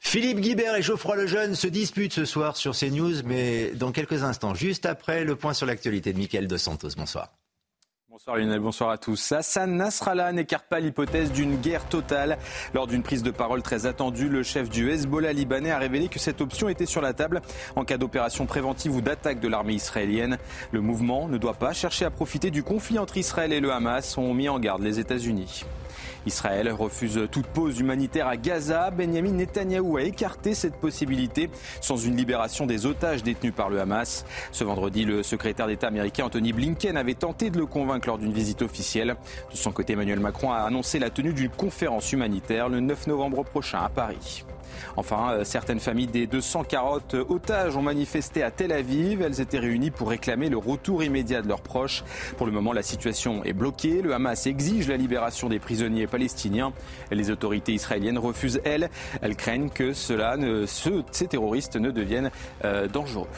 [0.00, 4.54] Philippe Guibert et Geoffroy Lejeune se disputent ce soir sur CNews, mais dans quelques instants,
[4.54, 6.88] juste après le point sur l'actualité de Mickaël Dos Santos.
[6.96, 7.28] Bonsoir.
[8.18, 9.30] Bonsoir Lionel, bonsoir à tous.
[9.30, 12.36] Hassan Nasrallah n'écarte pas l'hypothèse d'une guerre totale.
[12.74, 16.18] Lors d'une prise de parole très attendue, le chef du Hezbollah libanais a révélé que
[16.18, 17.42] cette option était sur la table
[17.76, 20.36] en cas d'opération préventive ou d'attaque de l'armée israélienne.
[20.72, 24.18] Le mouvement ne doit pas chercher à profiter du conflit entre Israël et le Hamas,
[24.18, 25.64] ont mis en garde les États-Unis.
[26.28, 28.90] Israël refuse toute pause humanitaire à Gaza.
[28.90, 34.26] Benjamin Netanyahou a écarté cette possibilité sans une libération des otages détenus par le Hamas.
[34.52, 38.32] Ce vendredi, le secrétaire d'État américain Anthony Blinken avait tenté de le convaincre lors d'une
[38.32, 39.16] visite officielle.
[39.50, 43.42] De son côté, Emmanuel Macron a annoncé la tenue d'une conférence humanitaire le 9 novembre
[43.44, 44.44] prochain à Paris.
[44.96, 49.22] Enfin, euh, certaines familles des 240 otages ont manifesté à Tel Aviv.
[49.22, 52.04] Elles étaient réunies pour réclamer le retour immédiat de leurs proches.
[52.36, 54.02] Pour le moment, la situation est bloquée.
[54.02, 56.72] Le Hamas exige la libération des prisonniers palestiniens.
[57.10, 58.90] Les autorités israéliennes refusent, elles.
[59.22, 62.30] Elles craignent que ces terroristes ne deviennent
[62.64, 63.28] euh, dangereux.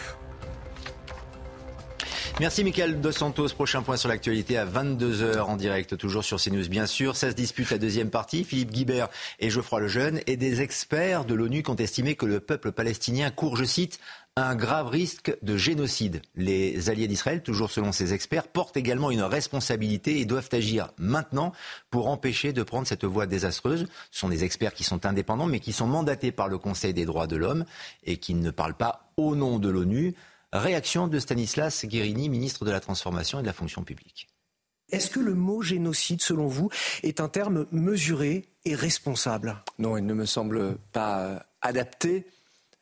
[2.41, 3.49] Merci Michael Dos Santos.
[3.49, 7.15] Prochain point sur l'actualité à 22h en direct, toujours sur CNews bien sûr.
[7.15, 8.45] Ça se dispute la deuxième partie.
[8.45, 12.41] Philippe Guibert et Geoffroy Lejeune et des experts de l'ONU qui ont estimé que le
[12.41, 14.01] peuple palestinien court, je cite,
[14.37, 16.23] un grave risque de génocide.
[16.35, 21.53] Les alliés d'Israël, toujours selon ces experts, portent également une responsabilité et doivent agir maintenant
[21.91, 23.87] pour empêcher de prendre cette voie désastreuse.
[24.11, 27.05] Ce sont des experts qui sont indépendants mais qui sont mandatés par le Conseil des
[27.05, 27.67] droits de l'homme
[28.05, 30.15] et qui ne parlent pas au nom de l'ONU.
[30.53, 34.29] Réaction de Stanislas Guérini, ministre de la Transformation et de la Fonction publique.
[34.91, 36.71] Est-ce que le mot génocide, selon vous,
[37.05, 39.63] est un terme mesuré et responsable?
[39.79, 42.27] Non, il ne me semble pas euh, adapté.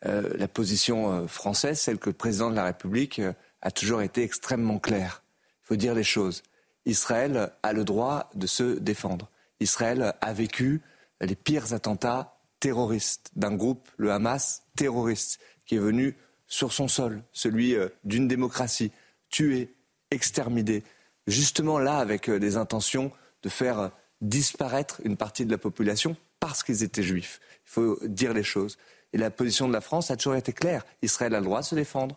[0.07, 3.21] Euh, la position euh, française, celle que le président de la République
[3.61, 5.23] a toujours été extrêmement claire.
[5.65, 6.43] Il faut dire les choses.
[6.87, 9.29] Israël a le droit de se défendre.
[9.61, 10.81] Israël a vécu
[11.21, 16.17] les pires attentats terroristes d'un groupe, le Hamas, terroriste, qui est venu
[16.49, 18.91] sur son sol, celui euh, d'une démocratie,
[19.29, 19.75] tuée,
[20.11, 20.83] exterminée,
[21.27, 23.89] justement là avec euh, des intentions de faire euh,
[24.23, 27.41] disparaître une partie de la population parce qu'ils étaient juifs.
[27.67, 28.79] Il faut dire les choses.
[29.13, 30.85] Et la position de la France a toujours été claire.
[31.03, 32.17] Israël a le droit de se défendre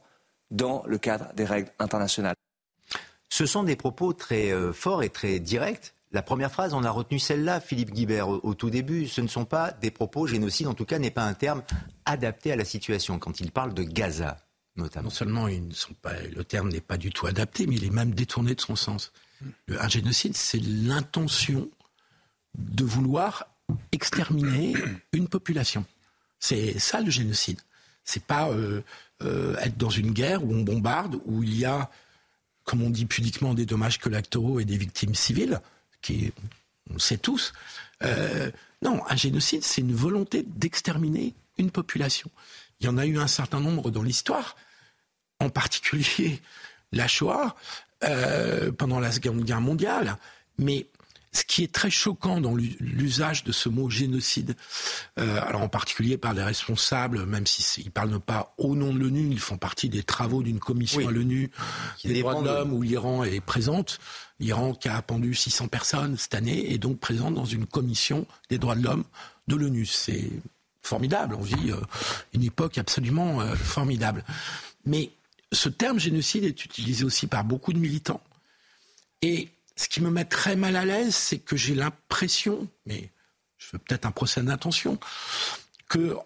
[0.50, 2.36] dans le cadre des règles internationales.
[3.30, 5.94] Ce sont des propos très forts et très directs.
[6.14, 9.08] La première phrase, on a retenu celle-là, Philippe Guibert, au, tout début.
[9.08, 11.64] Ce ne sont pas des propos génocides, en tout cas, n'est pas un terme
[12.06, 13.18] adapté à la situation.
[13.18, 14.38] Quand il parle de Gaza,
[14.76, 15.06] notamment.
[15.06, 17.86] Non seulement ils ne sont pas, le terme n'est pas du tout adapté, mais il
[17.86, 19.14] est même détourné de son sens.
[19.70, 21.70] un génocide, c'est l'intention
[22.58, 23.48] de vouloir
[23.94, 24.74] exterminer
[25.14, 25.86] une population.
[26.40, 27.62] C'est ça le génocide.
[28.04, 28.82] C'est pas euh,
[29.24, 31.90] euh, être dans une guerre où on bombarde, où il y a,
[32.66, 35.62] comme on dit pudiquement, des dommages collatéraux et des victimes civiles
[36.02, 36.32] qui
[36.90, 37.54] on le sait tous.
[38.04, 42.30] Euh, non, un génocide, c'est une volonté d'exterminer une population.
[42.80, 44.56] Il y en a eu un certain nombre dans l'histoire,
[45.40, 46.42] en particulier
[46.92, 47.56] la Shoah,
[48.04, 50.18] euh, pendant la Seconde Guerre mondiale.
[50.58, 50.88] Mais
[51.32, 54.56] ce qui est très choquant dans l'usage de ce mot génocide,
[55.18, 59.00] euh, alors en particulier par les responsables, même s'ils ne parlent pas au nom de
[59.00, 61.52] l'ONU, ils font partie des travaux d'une commission à l'ONU
[62.04, 64.00] des droits de l'homme où l'Iran est présente.
[64.42, 68.58] L'Iran qui a pendu 600 personnes cette année est donc présente dans une commission des
[68.58, 69.04] droits de l'homme
[69.48, 69.86] de l'ONU.
[69.86, 70.30] C'est
[70.82, 71.80] formidable, on vit euh,
[72.34, 74.26] une époque absolument euh, formidable.
[74.84, 75.12] Mais
[75.52, 78.22] ce terme génocide est utilisé aussi par beaucoup de militants.
[79.22, 83.12] Et ce qui me met très mal à l'aise, c'est que j'ai l'impression, mais
[83.60, 85.00] je fais peut-être un procès d'intention,
[85.88, 86.18] que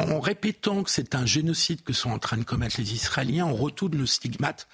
[0.00, 3.54] en répétant que c'est un génocide que sont en train de commettre les Israéliens, on
[3.54, 4.66] retourne le stigmate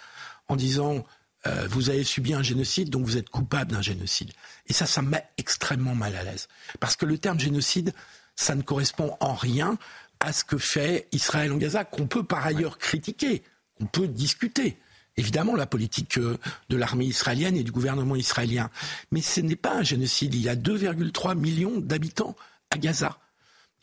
[0.49, 1.05] en disant
[1.47, 4.33] euh, vous avez subi un génocide, donc vous êtes coupable d'un génocide.
[4.67, 6.49] Et ça, ça me met extrêmement mal à l'aise.
[6.81, 7.93] Parce que le terme génocide,
[8.35, 9.79] ça ne correspond en rien
[10.21, 13.43] à ce que fait Israël en Gaza, qu'on peut par ailleurs critiquer,
[13.79, 14.79] qu'on peut discuter
[15.17, 18.71] évidemment la politique euh, de l'armée israélienne et du gouvernement israélien.
[19.11, 20.35] Mais ce n'est pas un génocide.
[20.35, 22.37] Il y a 2,3 millions d'habitants
[22.71, 23.19] à Gaza.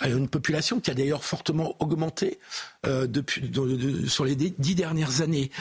[0.09, 2.39] Une population qui a d'ailleurs fortement augmenté
[2.85, 3.49] euh, depuis,
[4.07, 5.51] sur les dix dernières années.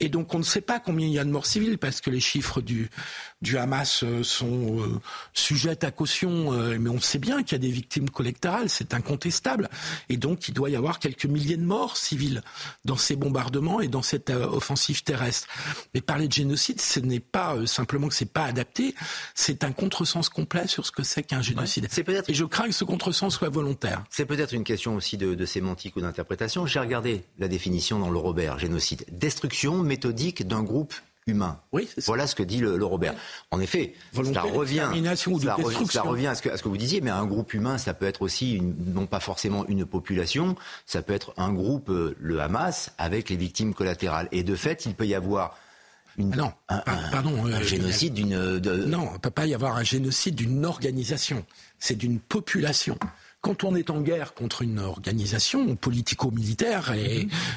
[0.00, 2.10] Et donc on ne sait pas combien il y a de morts civiles parce que
[2.10, 2.90] les chiffres du,
[3.42, 5.00] du Hamas euh, sont euh,
[5.32, 9.68] sujets à caution, mais on sait bien qu'il y a des victimes collectorales, c'est incontestable.
[10.08, 12.42] Et donc il doit y avoir quelques milliers de morts civiles
[12.84, 15.48] dans ces bombardements et dans cette offensive terrestre.
[15.94, 18.94] Mais parler de génocide, ce n'est pas simplement que c'est pas adapté,
[19.34, 21.88] c'est un contresens complet sur ce que c'est qu'un génocide.
[22.28, 23.85] et je crains que ce contresens soit volontaire.
[24.10, 28.10] C'est peut-être une question aussi de, de sémantique ou d'interprétation j'ai regardé la définition dans
[28.10, 29.04] le Robert, génocide.
[29.10, 30.94] Destruction méthodique d'un groupe
[31.26, 31.58] humain.
[31.72, 33.14] Oui, voilà ce que dit le, Robert.
[33.50, 34.88] En effet, ça revient,
[35.88, 38.60] ça, revient, à, ce que, vous disiez, mais un groupe humain, ça peut être aussi,
[38.60, 40.54] non pas forcément une population,
[40.86, 44.28] ça peut être un groupe, euh, le Hamas, avec les victimes collatérales.
[44.30, 45.58] Et de fait, il peut y avoir
[46.16, 46.78] une, non, un,
[47.10, 48.58] pardon, un, euh, génocide d'une.
[48.86, 51.44] Non, il ne peut pas y avoir un génocide d'une organisation.
[51.80, 52.96] C'est d'une population
[53.46, 56.92] quand on est en guerre contre une organisation politico-militaire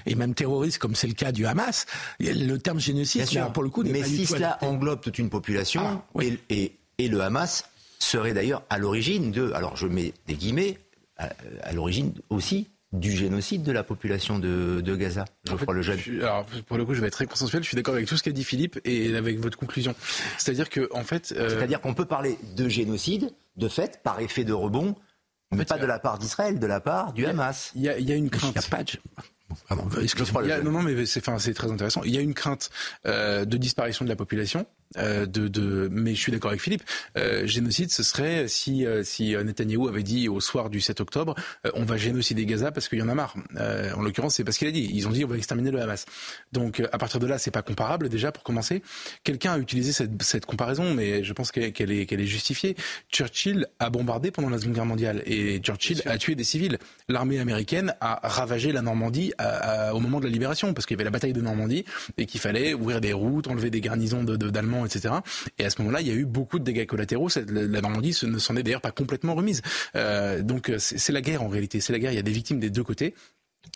[0.06, 1.88] et, même terroriste, comme c'est le cas du Hamas,
[2.20, 6.74] le terme génocide, pour le coup, Mais si cela englobe toute une population, ah, et,
[7.00, 7.66] le Hamas
[7.98, 10.78] serait d'ailleurs à l'origine de, alors je mets des guillemets,
[11.18, 16.00] à, l'origine aussi du génocide de la population de, Gaza, je crois le jeune.
[16.22, 17.64] alors, pour le coup, je vais être très consensuel.
[17.64, 19.96] Je suis d'accord avec tout ce qu'a dit Philippe et avec votre conclusion.
[20.38, 24.44] C'est-à-dire que, en fait, euh, c'est-à-dire qu'on peut parler de génocide, de fait, par effet
[24.44, 24.96] de rebond,
[25.52, 27.72] mais pas de la part d'Israël, de la part du Hamas.
[27.76, 28.56] Il y, a, une crainte.
[30.64, 32.02] Non, non, mais c'est très intéressant.
[32.04, 32.70] Il y a une crainte
[33.08, 34.66] euh, de disparition de la population
[34.98, 36.84] euh, de, de, mais je suis d'accord avec Philippe.
[37.18, 41.36] Euh, génocide, ce serait si euh, si Netanyahou avait dit au soir du 7 octobre,
[41.66, 43.36] euh, on va génocider Gaza parce qu'il y en a marre.
[43.96, 44.90] En l'occurrence, c'est parce qu'il a dit.
[44.92, 46.06] Ils ont dit on va exterminer le Hamas.
[46.52, 48.82] Donc à partir de là, c'est pas comparable déjà pour commencer.
[49.24, 52.76] Quelqu'un a utilisé cette, cette comparaison, mais je pense qu'elle est qu'elle est justifiée.
[53.12, 56.80] Churchill a bombardé pendant la Seconde Guerre mondiale et Churchill a tué des civils.
[57.08, 59.34] L'armée américaine a ravagé la Normandie
[59.94, 61.86] au moment de la libération parce qu'il y avait la bataille de Normandie
[62.18, 65.16] et qu'il fallait ouvrir des routes, enlever des garnisons d'Allemands etc.
[65.58, 67.30] Et à ce moment-là, il y a eu beaucoup de dégâts collatéraux.
[67.48, 69.62] La Normandie ne s'en est d'ailleurs pas complètement remise.
[69.96, 71.80] Euh, donc c'est la guerre en réalité.
[71.80, 72.12] C'est la guerre.
[72.12, 73.14] Il y a des victimes des deux côtés.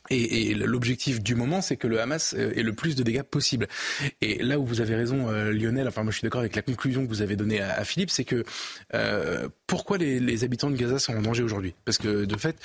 [0.09, 3.67] Et, l'objectif du moment, c'est que le Hamas euh, ait le plus de dégâts possible.
[4.21, 6.61] Et là où vous avez raison, euh, Lionel, enfin moi je suis d'accord avec la
[6.61, 8.43] conclusion que vous avez donnée à, Philippe, c'est que
[8.93, 11.73] euh, pourquoi les, habitants de Gaza sont en danger aujourd'hui?
[11.85, 12.57] Parce que de fait,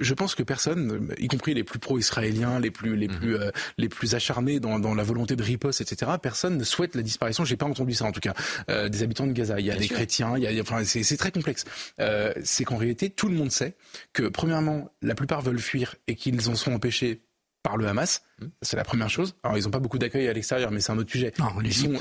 [0.00, 3.42] je pense que personne, y compris les plus pro-israéliens, les plus les plus mhm.
[3.42, 6.12] euh, les plus acharnés dans, dans, la volonté de riposte, etc.
[6.22, 7.44] Personne ne souhaite la disparition.
[7.44, 8.34] J'ai pas entendu ça en tout cas
[8.70, 9.60] euh, des habitants de Gaza.
[9.60, 11.64] Il y a des chrétiens, il y a, enfin c'est très complexe.
[12.00, 13.74] Euh, c'est qu'en réalité tout le monde sait
[14.12, 17.22] que premièrement la plupart veulent fuir et qu'ils en sont empêchés
[17.62, 18.22] par le Hamas.
[18.40, 18.50] Mhm.
[18.62, 19.34] C'est la première chose.
[19.42, 21.32] Alors, ils n'ont pas beaucoup d'accueil à l'extérieur, mais c'est un autre sujet.
[21.60, 22.00] l'Égypte,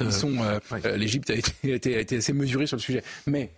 [0.95, 3.03] l'Égypte a, été, a été assez mesurée sur le sujet.
[3.25, 3.51] Mais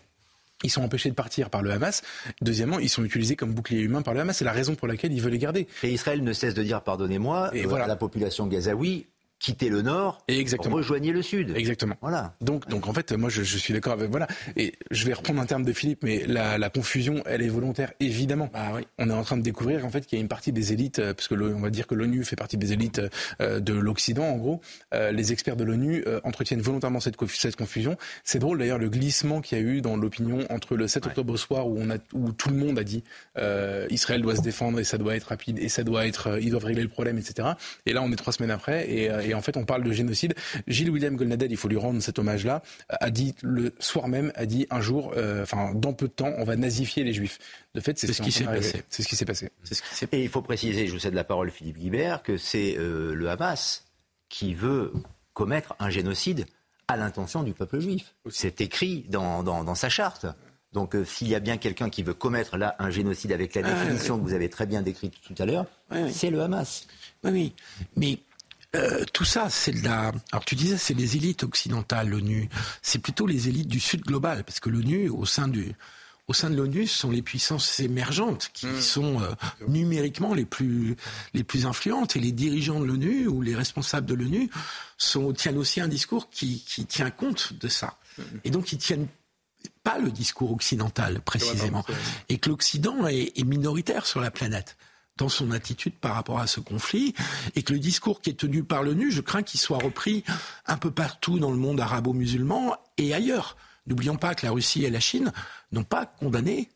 [0.63, 2.01] ils sont empêchés de partir par le Hamas.
[2.41, 4.37] Deuxièmement, ils sont utilisés comme boucliers humains par le Hamas.
[4.37, 5.67] C'est la raison pour laquelle ils veulent les garder.
[5.83, 9.07] Et Israël ne cesse de dire, pardonnez-moi, euh, à la population gazaoui,
[9.39, 10.75] quittez le nord, et exactement.
[10.75, 11.53] rejoignez le sud.
[11.55, 11.95] Exactement.
[12.01, 12.35] Voilà.
[12.41, 14.27] Donc, donc en fait, moi, je, je suis d'accord avec voilà.
[14.55, 17.93] Et je vais reprendre un terme de Philippe, mais la, la confusion, elle est volontaire,
[17.99, 18.49] évidemment.
[18.53, 18.87] Ah, oui.
[18.97, 20.99] On est en train de découvrir en fait qu'il y a une partie des élites,
[20.99, 23.01] euh, parce que on va dire que l'ONU fait partie des élites
[23.41, 24.61] euh, de l'Occident, en gros.
[24.93, 27.97] Euh, les experts de l'ONU euh, entretiennent volontairement cette, cette confusion.
[28.23, 31.33] C'est drôle d'ailleurs le glissement qu'il y a eu dans l'opinion entre le 7 octobre
[31.33, 33.03] au soir où on a où tout le monde a dit
[33.89, 36.65] Israël doit se défendre et ça doit être rapide et ça doit être ils doivent
[36.65, 37.49] régler le problème, etc.
[37.85, 40.35] Et là, on est trois semaines après et, et en fait, on parle de génocide.
[40.67, 44.45] Gilles William Golnadel, il faut lui rendre cet hommage-là, a dit le soir même, a
[44.45, 47.39] dit un jour, euh, enfin dans peu de temps, on va nazifier les Juifs.
[47.75, 48.83] De fait, c'est ce, qui s'est passé.
[48.89, 49.49] C'est ce qui s'est passé.
[50.11, 53.29] Et il faut préciser, je vous cède la parole, Philippe Guibert, que c'est euh, le
[53.29, 53.85] Hamas
[54.29, 54.93] qui veut
[55.33, 56.45] commettre un génocide
[56.87, 58.15] à l'intention du peuple juif.
[58.29, 60.25] C'est écrit dans, dans, sa charte.
[60.73, 63.61] Donc euh, s'il y a bien quelqu'un qui veut commettre là un génocide avec la
[63.65, 65.65] ah, définition que vous avez très bien décrite tout à l'heure,
[66.11, 66.87] c'est le Hamas.
[67.23, 67.53] Oui, oui.
[67.95, 68.19] Mais
[68.77, 70.11] euh, tout ça, c'est de la.
[70.31, 72.49] Alors tu disais, c'est les élites occidentales, l'ONU.
[72.81, 75.73] C'est plutôt les élites du Sud global, parce que l'ONU, au sein du,
[76.27, 78.81] au sein de l'ONU, ce sont les puissances émergentes qui mmh.
[78.81, 79.31] sont euh,
[79.67, 80.95] numériquement les plus
[81.33, 84.49] les plus influentes et les dirigeants de l'ONU ou les responsables de l'ONU
[84.97, 87.97] sont tiennent aussi un discours qui, qui tient compte de ça.
[88.17, 88.23] Mmh.
[88.43, 89.07] Et donc ils tiennent
[89.83, 91.85] pas le discours occidental précisément
[92.29, 94.75] et que l'Occident est minoritaire sur la planète
[95.17, 97.13] dans son attitude par rapport à ce conflit
[97.55, 100.23] et que le discours qui est tenu par l'ONU, je crains qu'il soit repris
[100.65, 103.57] un peu partout dans le monde arabo-musulman et ailleurs.
[103.87, 105.31] N'oublions pas que la Russie et la Chine
[105.71, 106.69] n'ont pas condamné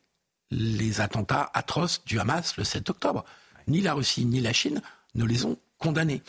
[0.50, 3.24] les attentats atroces du Hamas le 7 octobre.
[3.68, 4.82] Ni la Russie ni la Chine
[5.16, 6.22] ne les ont condamnés.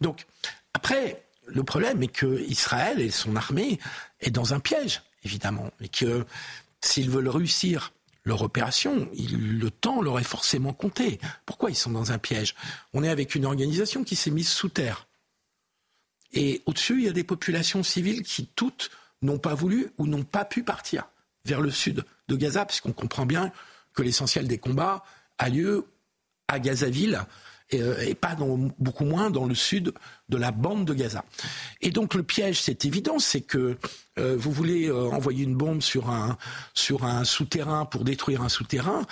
[0.00, 0.26] Donc,
[0.74, 3.78] après, le problème est que Israël et son armée
[4.20, 6.24] est dans un piège, évidemment, et que
[6.80, 7.92] s'ils veulent réussir
[8.28, 11.18] leur opération, le temps leur est forcément compté.
[11.46, 12.54] Pourquoi ils sont dans un piège?
[12.92, 15.08] On est avec une organisation qui s'est mise sous terre.
[16.32, 18.90] Et au-dessus, il y a des populations civiles qui toutes
[19.22, 21.08] n'ont pas voulu ou n'ont pas pu partir
[21.46, 23.50] vers le sud de Gaza, puisqu'on comprend bien
[23.94, 25.02] que l'essentiel des combats
[25.38, 25.86] a lieu
[26.48, 27.24] à Gazaville
[27.70, 29.92] et, euh, et pas dans, beaucoup moins dans le sud
[30.28, 31.24] de la bande de Gaza.
[31.80, 33.76] Et donc le piège, c'est évident, c'est que
[34.18, 36.36] euh, vous voulez euh, envoyer une bombe sur un,
[36.74, 39.02] sur un souterrain pour détruire un souterrain,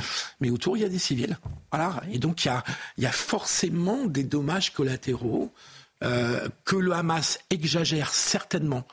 [0.40, 1.38] mais autour, il y a des civils.
[1.70, 2.02] Voilà.
[2.12, 2.64] Et donc il y a,
[2.96, 5.52] il y a forcément des dommages collatéraux
[6.00, 8.86] que le Hamas exagère certainement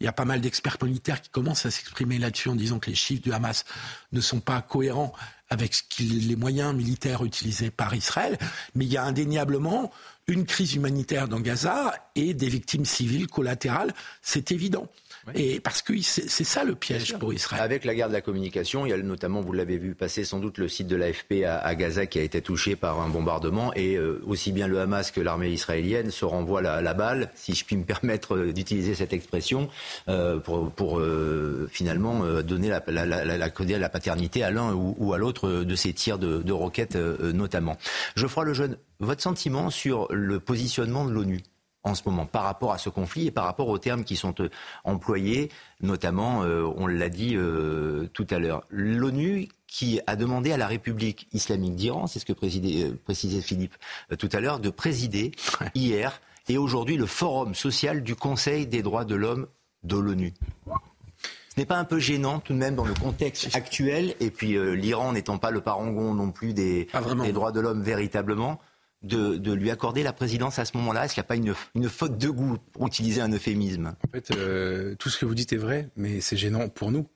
[0.00, 2.88] il y a pas mal d'experts militaires qui commencent à s'exprimer là-dessus en disant que
[2.88, 3.64] les chiffres du Hamas
[4.12, 5.12] ne sont pas cohérents
[5.50, 8.38] avec les moyens militaires utilisés par Israël.
[8.74, 9.90] Mais il y a indéniablement
[10.26, 13.92] une crise humanitaire dans Gaza et des victimes civiles collatérales,
[14.22, 14.86] c'est évident.
[15.34, 17.62] Et parce que c'est ça le piège pour Israël.
[17.62, 20.38] Avec la guerre de la communication, il y a notamment, vous l'avez vu passer sans
[20.38, 23.72] doute, le site de l'AFP à, à, Gaza qui a été touché par un bombardement.
[23.74, 27.54] Et euh, aussi bien le Hamas que l'armée israélienne se renvoient la, la, balle, si
[27.54, 29.68] je puis me permettre d'utiliser cette expression,
[30.08, 35.12] euh, pour, pour euh, finalement euh, donner la, la, la, paternité à l'un ou, ou,
[35.12, 37.76] à l'autre de ces tirs de, de roquettes euh, notamment.
[38.16, 41.42] Geoffroy Lejeune, votre sentiment sur le positionnement de l'ONU?
[41.82, 44.34] En ce moment par rapport à ce conflit et par rapport aux termes qui sont
[44.40, 44.50] euh,
[44.84, 45.50] employés,
[45.80, 50.66] notamment, euh, on l'a dit euh, tout à l'heure, l'ONU qui a demandé à la
[50.66, 53.74] République islamique d'Iran, c'est ce que présidait, précisait Philippe
[54.18, 55.32] tout à l'heure, de présider
[55.74, 59.46] hier et aujourd'hui le forum social du Conseil des droits de l'homme
[59.84, 60.34] de l'ONU.
[60.66, 64.58] Ce n'est pas un peu gênant tout de même dans le contexte actuel et puis
[64.76, 66.88] l'Iran n'étant pas le parangon non plus des,
[67.22, 68.60] des droits de l'homme véritablement
[69.02, 71.88] de, lui accorder la présidence à ce moment-là Est-ce qu'il n'y a pas une, une,
[71.88, 73.94] faute de goût, pour utiliser un euphémisme?
[74.06, 77.06] En fait, euh, tout ce que vous dites est vrai, mais c'est gênant pour nous.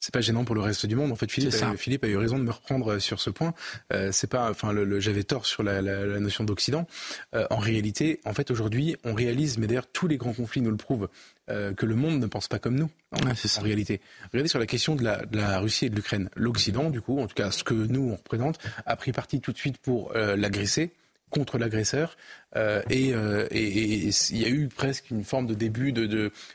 [0.00, 1.12] C'est pas gênant pour le reste du monde.
[1.12, 3.52] En fait, Philippe, a, Philippe a eu raison de me reprendre sur ce point.
[3.92, 6.86] Euh, c'est pas, enfin, le, j'avais tort sur la, la, la notion d'Occident.
[7.34, 10.70] Euh, en réalité, en fait, aujourd'hui, on réalise, mais d'ailleurs tous les grands conflits nous
[10.70, 11.10] le prouvent,
[11.50, 12.88] euh, que le monde ne pense pas comme nous.
[13.12, 14.00] En, ouais, en réalité,
[14.32, 16.30] regardez sur la question de la, de la Russie et de l'Ukraine.
[16.34, 19.52] L'Occident, du coup, en tout cas, ce que nous on représente, a pris parti tout
[19.52, 20.92] de suite pour euh, l'agresser
[21.30, 22.16] contre l'agresseur.
[22.56, 26.06] Euh, et, euh, il y a eu presque une forme de début de,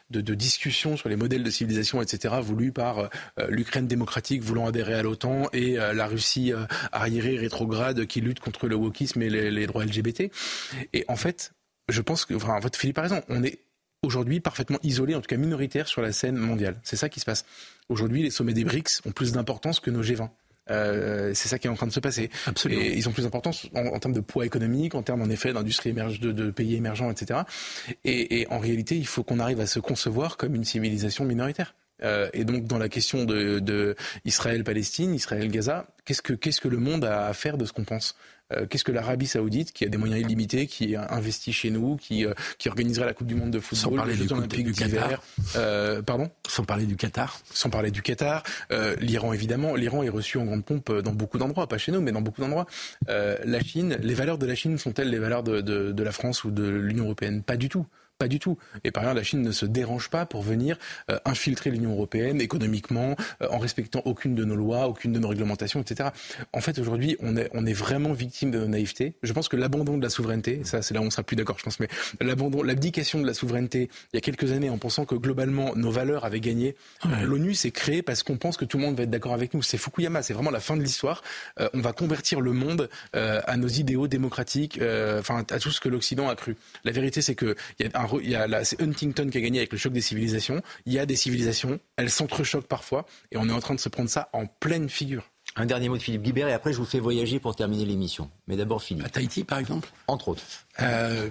[0.10, 3.08] de, discussion sur les modèles de civilisation, etc., voulus par euh,
[3.50, 6.52] l'Ukraine démocratique voulant adhérer à l'OTAN et la Russie
[6.92, 10.32] arriérée, rétrograde, qui lutte contre le wokisme et les, les, droits LGBT.
[10.94, 11.54] Et en fait,
[11.90, 13.60] je pense que, enfin, en fait, Philippe a raison, on est
[14.04, 16.80] aujourd'hui parfaitement isolé, en tout cas minoritaire, sur la scène mondiale.
[16.84, 17.46] C'est ça qui se passe.
[17.90, 20.30] Aujourd'hui, les sommets des BRICS ont plus d'importance que nos G20.
[20.72, 22.30] Euh, c'est ça qui est en train de se passer.
[22.46, 22.82] Absolument.
[22.82, 25.54] Et ils ont plus d'importance en, en, termes de poids économique, en termes en effet
[25.54, 27.42] d'industrie émerge, de, de, pays émergents, etc.
[28.04, 31.76] Et, et en réalité, il faut qu'on arrive à se concevoir comme une civilisation minoritaire.
[32.04, 36.78] Euh, et donc dans la question de, de Israël-Palestine, Israël-Gaza, qu'est-ce que qu'est-ce que le
[36.78, 38.16] monde a à faire de ce qu'on pense
[38.52, 42.26] euh, Qu'est-ce que l'Arabie Saoudite, qui a des moyens illimités, qui investit chez nous, qui
[42.26, 44.74] euh, qui organiserait la Coupe du Monde de football, sans parler les du, Olympiques du
[44.74, 45.24] Qatar,
[45.56, 46.30] euh, pardon?
[46.48, 47.40] Sans parler du Qatar.
[47.52, 48.44] Sans parler du Qatar,
[49.00, 52.12] l'Iran évidemment, l'Iran est reçu en grande pompe dans beaucoup d'endroits, pas chez nous, mais
[52.12, 52.68] dans beaucoup d'endroits.
[53.08, 56.44] la Chine, les valeurs de la Chine sont-elles les valeurs de, de, de la France
[56.44, 57.42] ou de l'Union européenne?
[57.42, 57.86] Pas du tout.
[58.18, 58.58] Pas du tout.
[58.86, 60.78] Et par ailleurs, la Chine ne se dérange pas pour venir
[61.12, 65.28] euh, infiltrer l'Union européenne économiquement, euh, en respectant aucune de nos lois, aucune de nos
[65.28, 66.12] réglementations, etc.
[66.54, 69.16] En fait, aujourd'hui, on est, on est vraiment victime de nos naïvetés.
[69.22, 71.60] Je pense que l'abandon de la souveraineté, ça c'est là où on sera plus d'accord,
[71.60, 71.90] je pense, mais
[72.22, 75.92] l'abandon, l'abdication de la souveraineté, il y a quelques années, en pensant que globalement nos
[75.92, 77.26] valeurs avaient gagné, ouais.
[77.26, 79.62] l'ONU s'est créée parce qu'on pense que tout le monde va être d'accord avec nous.
[79.62, 81.22] C'est Fukuyama, c'est vraiment la fin de l'histoire.
[81.60, 84.80] Euh, on va convertir le monde euh, à nos idéaux démocratiques,
[85.20, 86.56] enfin à tout ce que l'Occident a cru.
[86.86, 89.38] La vérité, c'est que il y a un il y a là, c'est Huntington qui
[89.38, 90.62] a gagné avec le choc des civilisations.
[90.86, 93.90] Il y a des civilisations, elles s'entrechoquent parfois, et on est en train de se
[93.90, 95.24] prendre ça en pleine figure.
[95.58, 98.30] Un dernier mot de Philippe Guibert, et après je vous fais voyager pour terminer l'émission.
[98.48, 99.06] Mais d'abord Philippe.
[99.06, 99.90] À Tahiti, par exemple?
[100.08, 100.44] Entre autres.
[100.82, 101.30] Euh,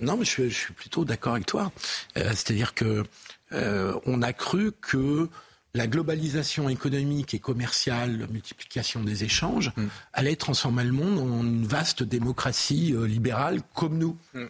[0.00, 1.70] non, mais je, je, suis plutôt d'accord avec toi.
[2.16, 3.04] Euh, c'est-à-dire que
[3.52, 5.28] euh, on a cru que
[5.74, 9.86] la globalisation économique et commerciale, la multiplication des échanges, mm.
[10.14, 14.16] allait transformer le monde en une vaste démocratie libérale comme nous.
[14.32, 14.46] Mm.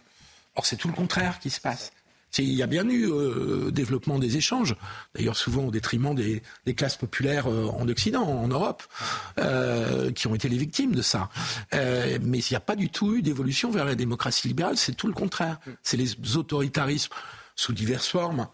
[0.57, 1.91] Or, c'est tout le contraire qui se passe.
[2.37, 4.75] Il y a bien eu euh, développement des échanges,
[5.15, 6.41] d'ailleurs souvent au détriment des,
[6.75, 8.83] classes populaires euh, en Occident, en Europe,
[9.39, 11.29] euh, qui ont été les victimes de ça.
[11.73, 15.07] Mais il n'y a pas du tout eu d'évolution vers la démocratie libérale, c'est tout
[15.07, 15.59] le contraire.
[15.83, 17.13] C'est les autoritarismes
[17.55, 18.47] sous diverses formes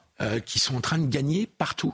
[0.46, 1.94] qui sont en train de gagner partout.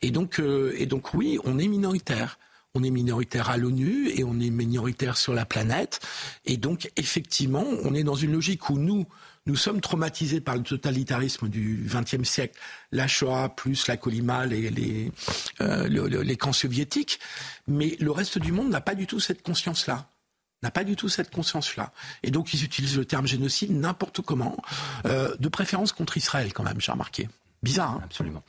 [0.00, 2.38] Et donc, et donc oui, on est minoritaire
[2.74, 6.00] on est minoritaire à l'ONU et on est minoritaire sur la planète.
[6.44, 9.06] Et donc, effectivement, on est dans une logique où nous,
[9.48, 12.58] nous sommes traumatisés par le totalitarisme du XXe siècle,
[12.92, 15.10] la Shoah plus la Colima, les, les,
[15.62, 17.18] euh, les camps soviétiques,
[17.66, 20.08] mais le reste du monde n'a pas du tout cette conscience-là
[20.64, 21.92] n'a pas du tout cette conscience-là.
[22.24, 24.56] Et donc ils utilisent le terme génocide n'importe comment,
[25.06, 27.28] euh, de préférence contre Israël quand même, j'ai remarqué.
[27.62, 28.00] Bizarre, hein?
[28.02, 28.42] Absolument.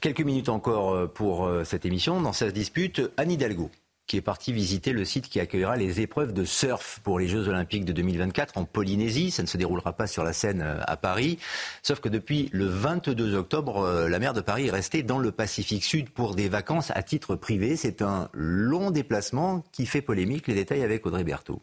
[0.00, 2.20] Quelques minutes encore euh, pour cette émission.
[2.20, 3.70] Dans cette dispute, Anne Hidalgo,
[4.12, 7.48] qui est partie visiter le site qui accueillera les épreuves de surf pour les Jeux
[7.48, 9.30] Olympiques de 2024 en Polynésie.
[9.30, 11.38] Ça ne se déroulera pas sur la Seine à Paris.
[11.82, 15.82] Sauf que depuis le 22 octobre, la maire de Paris est restée dans le Pacifique
[15.82, 17.74] Sud pour des vacances à titre privé.
[17.74, 20.46] C'est un long déplacement qui fait polémique.
[20.46, 21.62] Les détails avec Audrey Berthaud.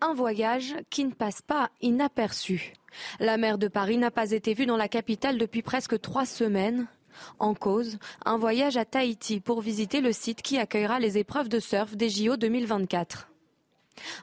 [0.00, 2.74] Un voyage qui ne passe pas inaperçu.
[3.18, 6.86] La maire de Paris n'a pas été vue dans la capitale depuis presque trois semaines.
[7.38, 11.60] En cause, un voyage à Tahiti pour visiter le site qui accueillera les épreuves de
[11.60, 13.28] surf des JO 2024.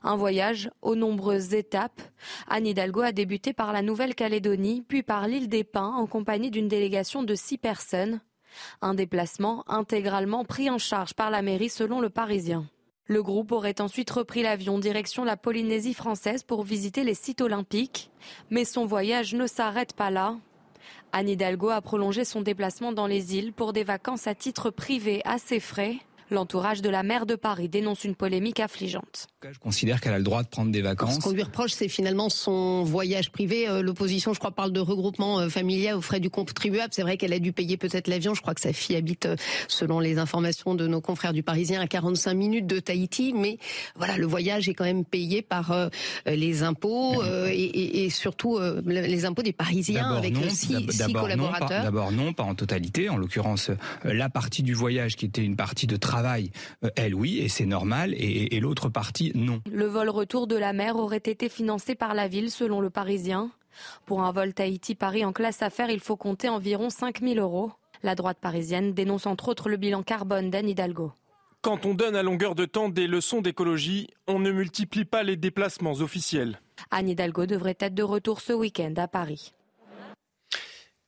[0.04, 2.02] Un voyage aux nombreuses étapes.
[2.48, 6.68] Anne Hidalgo a débuté par la Nouvelle-Calédonie, puis par l'île des Pins en compagnie d'une
[6.68, 8.22] délégation de six personnes.
[8.82, 12.68] Un déplacement intégralement pris en charge par la mairie selon le Parisien.
[13.06, 18.12] Le groupe aurait ensuite repris l'avion direction la Polynésie française pour visiter les sites olympiques.
[18.50, 20.38] Mais son voyage ne s'arrête pas là.
[21.16, 25.22] Anne Hidalgo a prolongé son déplacement dans les îles pour des vacances à titre privé
[25.26, 25.98] à ses frais.
[26.34, 29.28] L'entourage de la maire de Paris dénonce une polémique affligeante.
[29.44, 31.16] Je considère qu'elle a le droit de prendre des vacances.
[31.16, 33.70] Ce qu'on lui reproche, c'est finalement son voyage privé.
[33.70, 36.90] Euh, l'opposition, je crois, parle de regroupement euh, familial aux frais du contribuable.
[36.92, 38.34] C'est vrai qu'elle a dû payer peut-être l'avion.
[38.34, 39.36] Je crois que sa fille habite, euh,
[39.68, 43.34] selon les informations de nos confrères du Parisien, à 45 minutes de Tahiti.
[43.36, 43.60] Mais
[43.96, 45.90] voilà, le voyage est quand même payé par
[46.26, 47.22] les impôts
[47.52, 51.84] et, surtout les impôts des Parisiens avec six, six collaborateurs.
[51.84, 53.10] D'abord non, pas en totalité.
[53.10, 53.70] En l'occurrence,
[54.04, 56.23] la partie du voyage qui était une partie de travail,
[56.96, 58.14] elle oui, et c'est normal.
[58.14, 59.62] Et, et l'autre partie non.
[59.72, 63.52] Le vol retour de la mer aurait été financé par la ville, selon le Parisien.
[64.06, 67.72] Pour un vol Tahiti-Paris en classe affaires, il faut compter environ 5 000 euros.
[68.04, 71.14] La droite parisienne dénonce entre autres le bilan carbone d'Anne Hidalgo.
[71.62, 75.38] Quand on donne à longueur de temps des leçons d'écologie, on ne multiplie pas les
[75.38, 76.60] déplacements officiels.
[76.92, 79.54] Anne Hidalgo devrait être de retour ce week-end à Paris.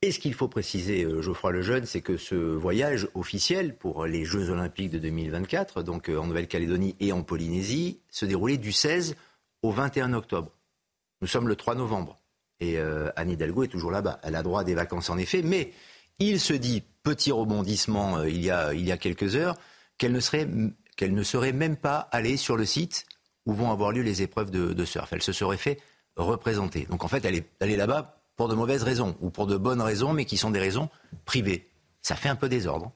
[0.02, 4.24] Et ce qu'il faut préciser, euh, Geoffroy Lejeune, c'est que ce voyage officiel pour les
[4.24, 9.16] Jeux Olympiques de 2024, donc euh, en Nouvelle-Calédonie et en Polynésie, se déroulait du 16
[9.62, 10.52] au 21 octobre.
[11.22, 12.18] Nous sommes le 3 novembre.
[12.60, 14.20] Et euh, Anne Hidalgo est toujours là-bas.
[14.22, 15.72] Elle a droit à des vacances en effet, mais
[16.18, 19.56] il se dit, petit rebondissement il, y a, il y a quelques heures,
[19.96, 20.46] qu'elle ne, serait,
[20.96, 23.06] qu'elle ne serait même pas allée sur le site
[23.46, 25.10] où vont avoir lieu les épreuves de, de surf.
[25.12, 25.80] Elle se serait fait
[26.16, 26.86] représenter.
[26.90, 29.56] Donc en fait, elle est, elle est là-bas pour de mauvaises raisons ou pour de
[29.56, 30.88] bonnes raisons, mais qui sont des raisons
[31.24, 31.68] privées.
[32.02, 32.92] Ça fait un peu désordre.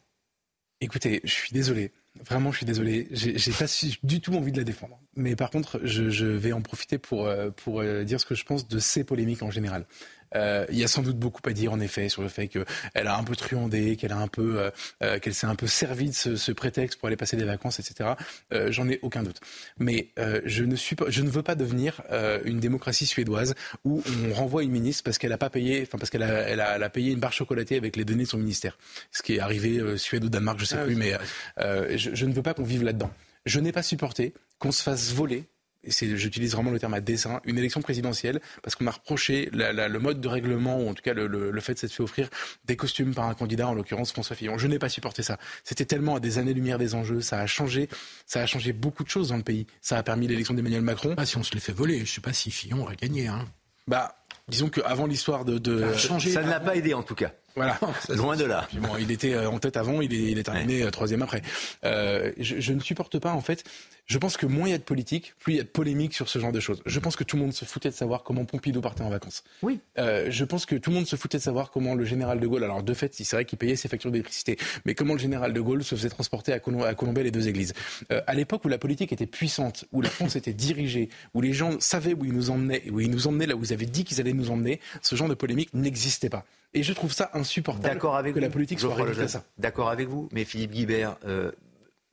[0.81, 1.93] Écoutez, je suis désolé.
[2.25, 3.09] Vraiment, je suis désolé.
[3.13, 3.67] J'ai pas
[4.03, 4.99] du tout envie de la défendre.
[5.15, 8.45] Mais par contre, je, vais en profiter pour, euh, pour euh, dire ce que je
[8.45, 9.87] pense de ces polémiques en général.
[10.35, 13.07] Euh, il y a sans doute beaucoup à dire en effet sur le fait qu'elle
[13.07, 14.71] a un peu truandé, qu'elle a un peu, euh,
[15.03, 17.81] euh, qu'elle s'est un peu servi de ce, ce, prétexte pour aller passer des vacances,
[17.81, 18.11] etc.
[18.53, 19.41] Euh, J'en ai aucun doute.
[19.79, 22.03] Mais euh, je ne suis pas, je ne veux pas devenir
[22.45, 23.55] une démocratie suédoise
[23.85, 26.61] où on renvoie une ministre parce qu'elle a pas payé, enfin parce qu'elle a, elle
[26.61, 28.79] a, elle a, payé une barre chocolatée avec les données de son ministère.
[29.13, 31.15] Ce qui est arrivé Suède ou Danemark, je sais ah plus, mais
[31.59, 33.11] je, je ne veux pas qu'on vive là-dedans.
[33.47, 35.49] Je n'ai pas supporté qu'on se fasse voler
[35.85, 39.89] j'utilise vraiment le terme à dessein, une élection présidentielle, parce qu'on a reproché la, la,
[39.89, 42.03] le mode de règlement, ou en tout cas le, le, le fait de s'être fait
[42.03, 42.29] offrir
[42.65, 44.59] des costumes par un candidat, en l'occurrence François Fillon.
[44.59, 45.39] Je n'ai pas supporté ça.
[45.65, 47.89] C'était tellement à des années-lumière des enjeux, ça a changé,
[48.27, 49.67] ça a changé beaucoup de choses dans le pays.
[49.81, 51.15] Ça a permis l'élection d'Emmanuel Macron.
[51.17, 53.27] Ah, si on se les fait voler, je ne sais pas si Fillon aurait gagné.
[53.29, 53.47] Hein.
[53.87, 54.17] Bah,
[54.49, 55.93] disons qu'avant l'histoire de, de...
[55.95, 57.33] Ça, ça ne l'a pas aidé en tout cas.
[57.57, 57.79] Voilà,
[58.09, 58.69] loin de là.
[58.75, 60.87] Bon, il était euh, en tête avant, il est, il est terminé ouais.
[60.87, 61.43] Euh, troisième après.
[61.85, 63.65] Euh, je, je, ne supporte pas en fait.
[64.11, 66.15] Je pense que moins il y a de politique, plus il y a de polémique
[66.15, 66.83] sur ce genre de choses.
[66.85, 69.45] Je pense que tout le monde se foutait de savoir comment Pompidou partait en vacances.
[69.63, 69.79] Oui.
[69.99, 72.47] Euh, je pense que tout le monde se foutait de savoir comment le général de
[72.49, 75.53] Gaulle, alors de fait, c'est vrai qu'il payait ses factures d'électricité, mais comment le général
[75.53, 77.73] de Gaulle se faisait transporter à, Colom à Colombey les deux églises.
[78.11, 81.53] Euh, à l'époque où la politique était puissante, où la France était dirigée, où les
[81.53, 84.03] gens savaient où ils nous emmenaient, où ils nous emmenaient là où ils avaient dit
[84.03, 86.45] qu'ils allaient nous emmener, ce genre de polémique n'existait pas.
[86.73, 89.45] Et je trouve ça insupportable avec que vous, la politique soit réduite à ça.
[89.59, 91.51] D'accord avec vous, mais Philippe Guibert, euh,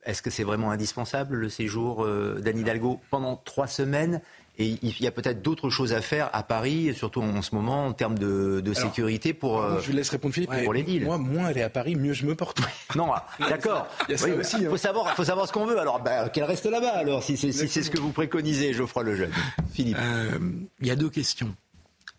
[0.04, 4.20] est-ce que c'est vraiment indispensable le séjour euh, d'Anne Hidalgo pendant trois semaines?
[4.60, 7.86] Et il y a peut-être d'autres choses à faire à Paris, surtout en ce moment,
[7.86, 9.62] en termes de, de alors, sécurité pour.
[9.62, 10.50] Euh, je laisse répondre Philippe.
[10.50, 11.04] Ouais, pour les deals.
[11.04, 12.60] Moi, moins elle est à Paris, mieux je me porte.
[12.96, 13.86] non, d'accord.
[14.08, 14.56] il oui, aussi.
[14.58, 14.70] Il hein.
[14.70, 15.78] faut savoir, faut savoir ce qu'on veut.
[15.78, 16.90] Alors, bah, qu'elle reste là-bas.
[16.90, 19.30] Alors, si c'est si ce que vous préconisez, Geoffroy Lejeune.
[19.72, 19.98] Philippe.
[20.00, 20.40] Euh,
[20.80, 21.54] il y a deux questions.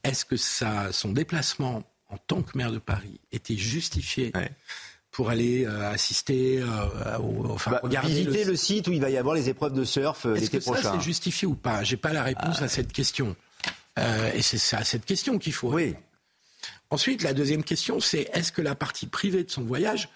[0.05, 4.51] Est-ce que ça, son déplacement en tant que maire de Paris était justifié ouais.
[5.11, 9.01] pour aller euh, assister, euh, au, enfin Bah, regarder visiter le- le site où il
[9.01, 11.83] va y avoir les épreuves de surf euh, Est-ce que ça c'est justifié ou pas?
[11.83, 13.35] J'ai pas la réponse à cette question.
[14.33, 15.73] Et c'est à cette question qu'il faut.
[15.73, 15.93] Oui.
[16.89, 20.09] Ensuite, la deuxième question, c'est est-ce que la partie privée de son voyage,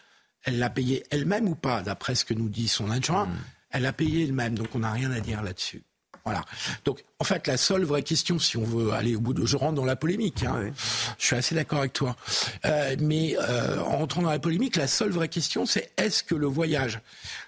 [0.43, 1.81] elle l'a payée elle-même ou pas?
[1.83, 3.37] D'après ce que nous dit son adjoint, Hmm.
[3.71, 5.83] elle l'a payée elle-même, donc on n'a rien à dire là-dessus.
[6.25, 6.41] Voilà.
[6.85, 9.57] Donc, en fait, la seule vraie question, si on veut aller au bout de, je
[9.57, 10.43] rentre dans la polémique.
[10.43, 10.71] hein.
[11.17, 12.15] Je suis assez d'accord avec toi.
[12.65, 16.35] Euh, mais euh, en rentrant dans la polémique, la seule vraie question, c'est est-ce que
[16.35, 17.01] le voyage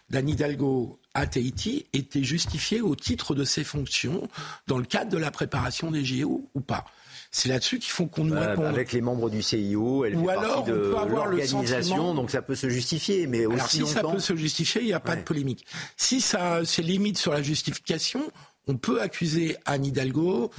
[0.09, 4.27] d'Anne Hidalgo à Tahiti était justifié au titre de ses fonctions
[4.67, 6.83] dans le cadre de la préparation des JO ou pas?
[7.31, 8.65] C'est là-dessus qu'il faut qu'on nous Euh, réponde.
[8.65, 11.31] avec les membres du CIO, elle Ou fait alors, partie on de peut avoir le
[11.37, 14.87] l'organisation, donc ça peut se justifier, mais Alors aussi si ça peut se justifier, il
[14.87, 15.65] n'y a pas de polémique.
[15.97, 18.21] Si ça c'est limite sur la justification,
[18.67, 20.51] on peut accuser Anne Hidalgo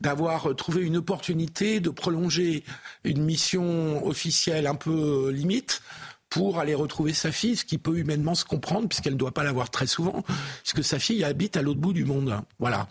[0.00, 2.64] d'avoir trouvé une opportunité de prolonger
[3.04, 5.82] une mission officielle un peu limite
[6.30, 9.44] pour aller retrouver sa fille, ce qui peut humainement se comprendre, puisqu'elle ne doit pas
[9.44, 10.22] la voir très souvent,
[10.62, 12.36] puisque sa fille habite à l'autre bout du monde.
[12.58, 12.86] Voilà.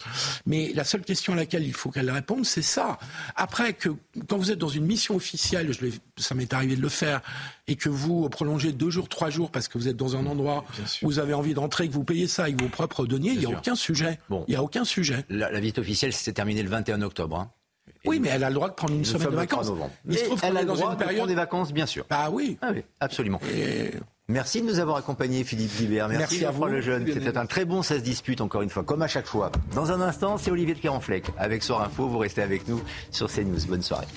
[0.45, 2.97] Mais la seule question à laquelle il faut qu'elle réponde, c'est ça.
[3.35, 3.89] Après, que
[4.27, 7.21] quand vous êtes dans une mission officielle, je ça m'est arrivé de le faire,
[7.67, 10.65] et que vous prolongez deux jours, trois jours, parce que vous êtes dans un endroit
[11.03, 13.45] où vous avez envie d'entrer, que vous payez ça avec vos propres deniers, il n'y
[13.45, 13.57] a sûr.
[13.59, 14.19] aucun sujet.
[14.29, 14.45] Bon.
[14.47, 15.25] Il n'y a aucun sujet.
[15.29, 17.37] La, la visite officielle s'est terminée le 21 octobre.
[17.39, 17.51] hein.
[18.05, 19.89] Oui, mais elle a le droit de prendre une semaine de le 3 vacances.
[20.07, 22.05] Il se trouve elle a le droit de prendre des vacances, bien sûr.
[22.09, 22.57] Bah oui.
[22.61, 23.39] Ah oui, absolument.
[23.53, 23.91] Et-
[24.29, 26.09] Merci de nous avoir accompagnés, Philippe Guibert.
[26.09, 26.65] Merci, Merci à vous.
[26.65, 27.05] Lejeune.
[27.07, 29.53] C'était un très bon Ça se dispute, encore une fois, comme à chaque fois.
[29.73, 32.07] Dans un instant, c'est Olivier de Carenfleck avec Soir Info.
[32.09, 33.65] Vous restez avec nous sur CNews.
[33.69, 34.07] Bonne soirée.